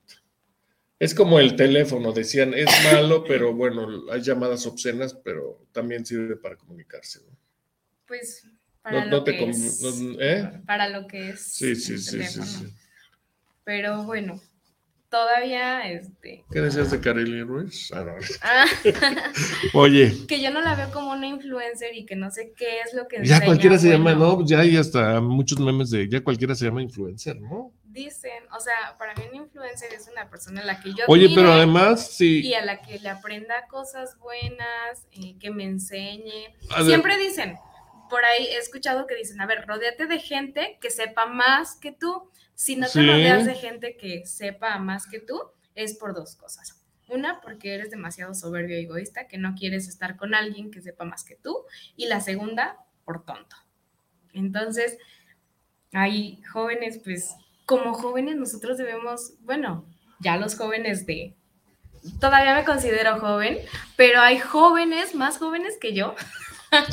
[0.97, 6.35] Es como el teléfono, decían, es malo, pero bueno, hay llamadas obscenas, pero también sirve
[6.37, 7.19] para comunicarse.
[7.21, 7.37] ¿no?
[8.07, 8.47] Pues
[8.81, 10.61] para No- lo no que es, no- ¿eh?
[10.65, 12.73] para lo que es Sí, sí, sí, sí, sí.
[13.63, 14.39] Pero bueno,
[15.09, 17.91] todavía este ¿Qué decías de Kareli Ruiz?
[17.93, 18.05] Ah,
[18.41, 18.65] ah,
[19.73, 22.93] Oye, que yo no la veo como una influencer y que no sé qué es
[22.93, 24.13] lo que ya enseña, cualquiera se llama.
[24.15, 24.45] ¿no?
[24.45, 27.71] Ya hay hasta muchos memes de, ya cualquiera se llama influencer, ¿no?
[27.85, 31.31] Dicen, o sea, para mí un influencer es una persona a la que yo Oye,
[31.33, 32.41] pero además, sí.
[32.41, 36.53] y a la que le aprenda cosas buenas, eh, que me enseñe.
[36.69, 36.85] A ver.
[36.87, 37.55] Siempre dicen,
[38.09, 41.91] por ahí he escuchado que dicen, a ver, rodeate de gente que sepa más que
[41.91, 42.29] tú.
[42.55, 43.07] Si no te Sí.
[43.07, 45.41] rodeas de gente que sepa más que tú,
[45.75, 46.75] es por dos cosas.
[47.07, 51.05] Una, porque eres demasiado soberbio y egoísta, que no quieres estar con alguien que sepa
[51.05, 51.65] más que tú.
[51.95, 53.55] Y la segunda, por tonto.
[54.33, 54.97] Entonces,
[55.93, 57.35] hay jóvenes, pues,
[57.65, 59.85] como jóvenes nosotros debemos, bueno,
[60.19, 61.33] ya los jóvenes de,
[62.19, 63.57] todavía me considero joven,
[63.95, 66.15] pero hay jóvenes, más jóvenes que yo,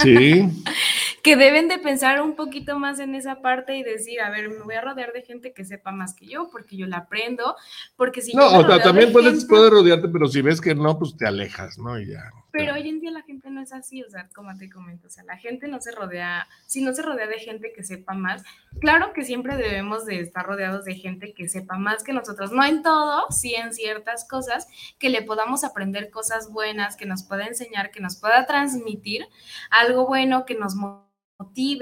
[0.02, 0.48] Sí.
[1.22, 4.60] que deben de pensar un poquito más en esa parte y decir, a ver, me
[4.64, 7.56] voy a rodear de gente que sepa más que yo, porque yo la aprendo,
[7.96, 10.28] porque si yo No, me o sea, rodeo también de puedes, gente- puedes rodearte, pero
[10.28, 11.98] si ves que no, pues te alejas, ¿no?
[12.00, 12.22] Y ya.
[12.56, 15.10] Pero hoy en día la gente no es así, o sea, como te comento, o
[15.10, 18.42] sea, la gente no se rodea, si no se rodea de gente que sepa más,
[18.80, 22.64] claro que siempre debemos de estar rodeados de gente que sepa más que nosotros, no
[22.64, 27.46] en todo, sí en ciertas cosas, que le podamos aprender cosas buenas, que nos pueda
[27.46, 29.26] enseñar, que nos pueda transmitir
[29.70, 31.05] algo bueno, que nos motive,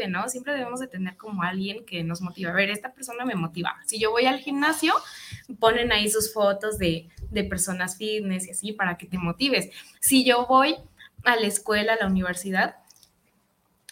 [0.08, 0.28] ¿no?
[0.28, 2.50] Siempre debemos de tener como alguien que nos motive.
[2.50, 3.76] A ver, esta persona me motiva.
[3.86, 4.94] Si yo voy al gimnasio,
[5.58, 9.70] ponen ahí sus fotos de, de personas fitness y así para que te motives.
[10.00, 10.76] Si yo voy
[11.24, 12.76] a la escuela, a la universidad,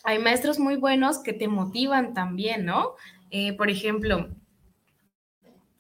[0.05, 2.97] hay maestros muy buenos que te motivan también, ¿no?
[3.31, 4.29] Eh, por ejemplo,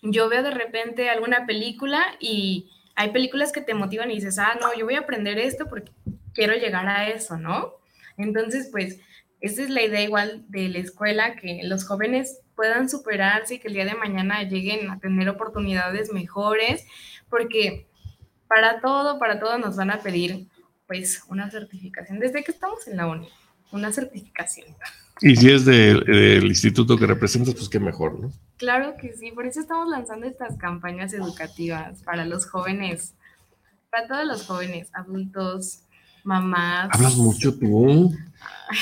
[0.02, 4.56] yo veo de repente alguna película y hay películas que te motivan y dices, ah,
[4.60, 5.92] no, yo voy a aprender esto porque
[6.34, 7.74] quiero llegar a eso, ¿no?
[8.16, 9.00] Entonces, pues,
[9.42, 13.68] esa es la idea igual de la escuela, que los jóvenes puedan superarse y que
[13.68, 16.86] el día de mañana lleguen a tener oportunidades mejores,
[17.28, 17.86] porque
[18.48, 20.46] para todo, para todo nos van a pedir,
[20.86, 22.18] pues, una certificación.
[22.18, 23.28] Desde que estamos en la uni,
[23.72, 24.68] una certificación.
[25.20, 28.30] Y si es de- del instituto que representas, pues qué mejor, ¿no?
[28.58, 33.14] Claro que sí, por eso estamos lanzando estas campañas educativas para los jóvenes,
[33.90, 35.84] para todos los jóvenes, adultos,
[36.24, 36.88] mamás.
[36.92, 38.14] Hablas mucho tú.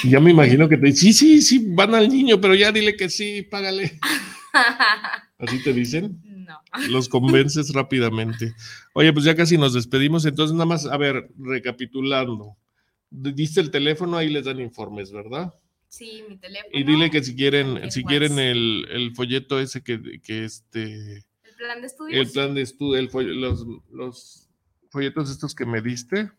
[0.05, 2.70] Y Ya me imagino que te dicen, sí, sí, sí, van al niño, pero ya
[2.72, 3.99] dile que sí, págale.
[5.38, 6.20] ¿Así te dicen?
[6.24, 6.61] No.
[6.88, 8.55] Los convences rápidamente.
[8.93, 12.57] Oye, pues ya casi nos despedimos, entonces nada más, a ver, recapitulando.
[13.11, 15.53] Diste el teléfono, ahí les dan informes, ¿verdad?
[15.88, 16.70] Sí, mi teléfono.
[16.72, 21.24] Y dile que si quieren, el si quieren el, el folleto ese que, que este,
[21.43, 22.26] El plan de estudios.
[22.26, 24.49] el plan de estudio, los, los
[24.91, 26.30] folletos estos que me diste,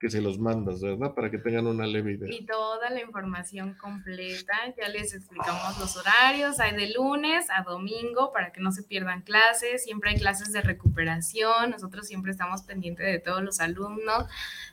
[0.00, 1.12] que se los mandas, ¿verdad?
[1.14, 2.32] Para que tengan una leve idea.
[2.32, 8.32] Y toda la información completa, ya les explicamos los horarios, hay de lunes a domingo
[8.32, 13.06] para que no se pierdan clases, siempre hay clases de recuperación, nosotros siempre estamos pendientes
[13.06, 14.26] de todos los alumnos,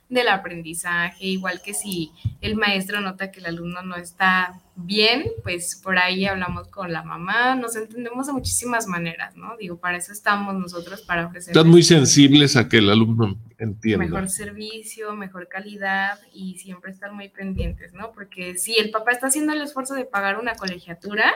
[0.09, 5.79] del aprendizaje, igual que si el maestro nota que el alumno no está bien, pues
[5.83, 9.57] por ahí hablamos con la mamá, nos entendemos de muchísimas maneras, ¿no?
[9.57, 14.05] Digo, para eso estamos nosotros, para ofrecer Están muy sensibles a que el alumno entienda.
[14.05, 18.11] mejor servicio, mejor calidad y siempre estar muy pendientes, ¿no?
[18.11, 21.33] Porque si el papá está haciendo el esfuerzo de pagar una colegiatura,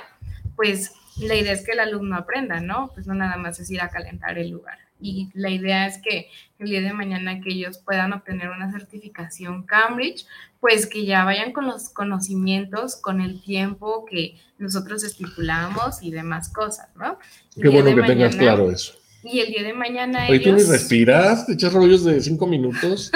[0.56, 2.92] pues la idea es que el alumno aprenda, ¿no?
[2.94, 4.78] Pues no nada más es ir a calentar el lugar.
[5.02, 6.28] Y la idea es que
[6.60, 10.26] el día de mañana que ellos puedan obtener una certificación Cambridge,
[10.60, 16.52] pues que ya vayan con los conocimientos, con el tiempo que nosotros estipulamos y demás
[16.52, 17.18] cosas, ¿no?
[17.60, 18.94] Qué bueno que tengas claro eso.
[19.24, 20.70] Y el día de mañana Oye, tú ni ellos...
[20.70, 23.12] respiras, te echas rollos de cinco minutos.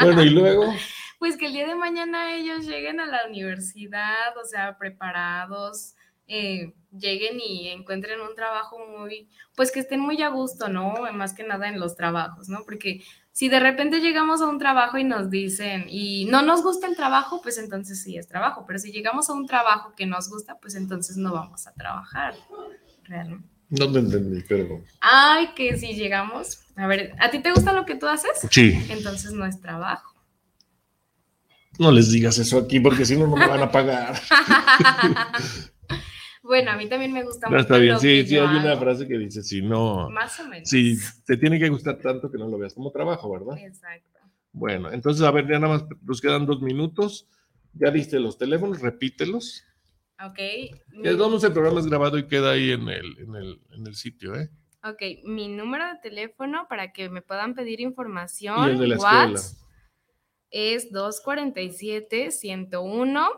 [0.00, 0.72] Bueno, y luego,
[1.22, 5.94] Pues que el día de mañana ellos lleguen a la universidad, o sea, preparados,
[6.26, 10.94] eh, lleguen y encuentren un trabajo muy, pues que estén muy a gusto, ¿no?
[11.12, 12.60] Más que nada en los trabajos, ¿no?
[12.64, 13.02] Porque
[13.32, 16.96] si de repente llegamos a un trabajo y nos dicen, y no nos gusta el
[16.96, 20.58] trabajo, pues entonces sí es trabajo, pero si llegamos a un trabajo que nos gusta,
[20.60, 22.34] pues entonces no vamos a trabajar,
[23.04, 23.48] realmente.
[23.70, 24.84] No te entendí, pero.
[25.00, 26.60] Ay, que si llegamos.
[26.76, 28.46] A ver, ¿a ti te gusta lo que tú haces?
[28.50, 28.78] Sí.
[28.90, 30.14] Entonces no es trabajo.
[31.78, 34.20] No les digas eso aquí porque si no, no me van a pagar.
[36.42, 37.62] bueno, a mí también me gusta no, mucho.
[37.62, 40.10] Está bien, sí, sí, hay una frase que dice: si no.
[40.10, 40.68] Más o menos.
[40.68, 43.58] Si te tiene que gustar tanto que no lo veas como trabajo, ¿verdad?
[43.58, 44.20] Exacto.
[44.52, 47.26] Bueno, entonces, a ver, ya nada más nos quedan dos minutos.
[47.74, 49.64] Ya diste los teléfonos, repítelos.
[50.24, 50.38] Ok.
[51.02, 53.94] Ya vamos, el programa es grabado y queda ahí en el, en el, en el
[53.94, 54.50] sitio, ¿eh?
[54.84, 58.68] Ok, mi número de teléfono para que me puedan pedir información.
[58.68, 59.40] Y el de la escuela.
[60.50, 63.28] Es 247-101.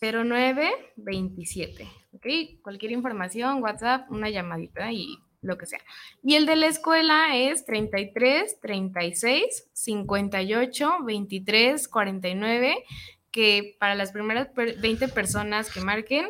[0.00, 1.88] 0927.
[2.12, 2.26] ¿Ok?
[2.62, 5.80] Cualquier información, WhatsApp, una llamadita y lo que sea.
[6.22, 12.76] Y el de la escuela es 33 36 58 23 49,
[13.30, 16.26] que para las primeras 20 personas que marquen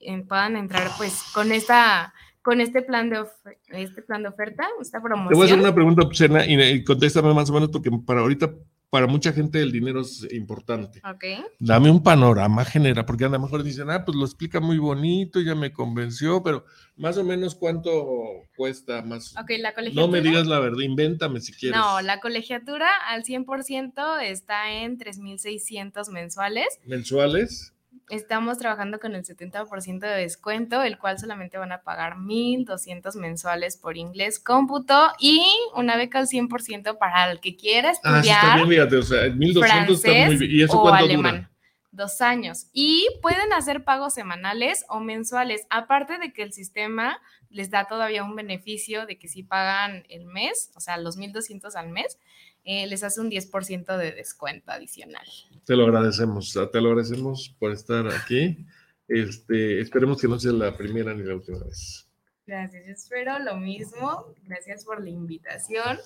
[0.00, 3.24] eh, puedan entrar pues con esta con este plan de
[3.70, 5.30] este plan de oferta, esta promoción.
[5.30, 6.02] Te voy a hacer una pregunta
[6.46, 8.52] y, y contéstame más o menos porque para ahorita
[8.90, 11.00] para mucha gente el dinero es importante.
[11.08, 11.24] Ok.
[11.58, 15.40] Dame un panorama general, porque a lo mejor dicen, ah, pues lo explica muy bonito,
[15.40, 16.64] ya me convenció, pero
[16.96, 19.36] más o menos cuánto cuesta más.
[19.36, 20.06] Ok, la colegiatura.
[20.06, 21.78] No me digas la verdad, invéntame si quieres.
[21.78, 26.66] No, la colegiatura al 100% está en 3.600 mensuales.
[26.84, 27.75] ¿Mensuales?
[28.08, 33.76] Estamos trabajando con el 70% de descuento, el cual solamente van a pagar 1.200 mensuales
[33.76, 35.44] por inglés, cómputo y
[35.74, 38.18] una beca al 100% para el que quiera estudiar.
[38.18, 40.50] Ah, sí, está bien, fíjate, o sea, 1.200 está muy bien.
[40.50, 41.34] ¿Y eso cuánto alemán.
[41.36, 41.50] dura?
[41.96, 42.66] Dos años.
[42.74, 47.18] Y pueden hacer pagos semanales o mensuales, aparte de que el sistema
[47.48, 51.74] les da todavía un beneficio de que si pagan el mes, o sea, los 1.200
[51.74, 52.18] al mes,
[52.64, 55.26] eh, les hace un 10% de descuento adicional.
[55.64, 58.66] Te lo agradecemos, te lo agradecemos por estar aquí.
[59.08, 62.06] Este, esperemos que no sea la primera ni la última vez.
[62.46, 64.34] Gracias, yo espero lo mismo.
[64.44, 65.98] Gracias por la invitación.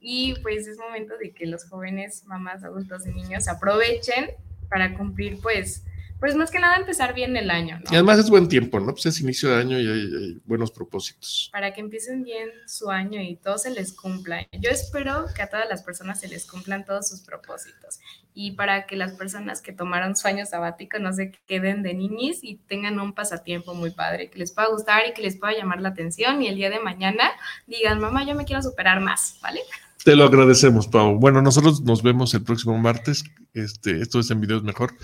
[0.00, 4.30] Y pues es momento de que los jóvenes, mamás, adultos y niños aprovechen
[4.68, 5.84] para cumplir pues
[6.24, 7.84] pues más que nada empezar bien el año, ¿no?
[7.90, 8.92] Y además es buen tiempo, ¿no?
[8.92, 11.50] Pues es inicio de año y hay, hay, buenos propósitos.
[11.52, 14.46] Para que empiecen bien su año y todo se les cumpla.
[14.52, 18.00] Yo espero que a todas las personas se les cumplan todos sus propósitos.
[18.32, 22.42] Y para que las personas que tomaron su año sabático no se queden de niñis
[22.42, 25.82] y tengan un pasatiempo muy padre, que les pueda gustar y que les pueda llamar
[25.82, 27.32] la atención y el día de mañana
[27.66, 29.60] digan, mamá, yo me quiero superar más, ¿vale?
[30.04, 31.18] Te lo agradecemos, Pau.
[31.18, 33.24] Bueno, nosotros nos vemos el próximo martes.
[33.54, 34.94] Este, esto es en Videos Mejor.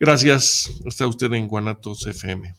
[0.00, 0.72] Gracias.
[0.84, 2.52] Está usted en Guanatos FM.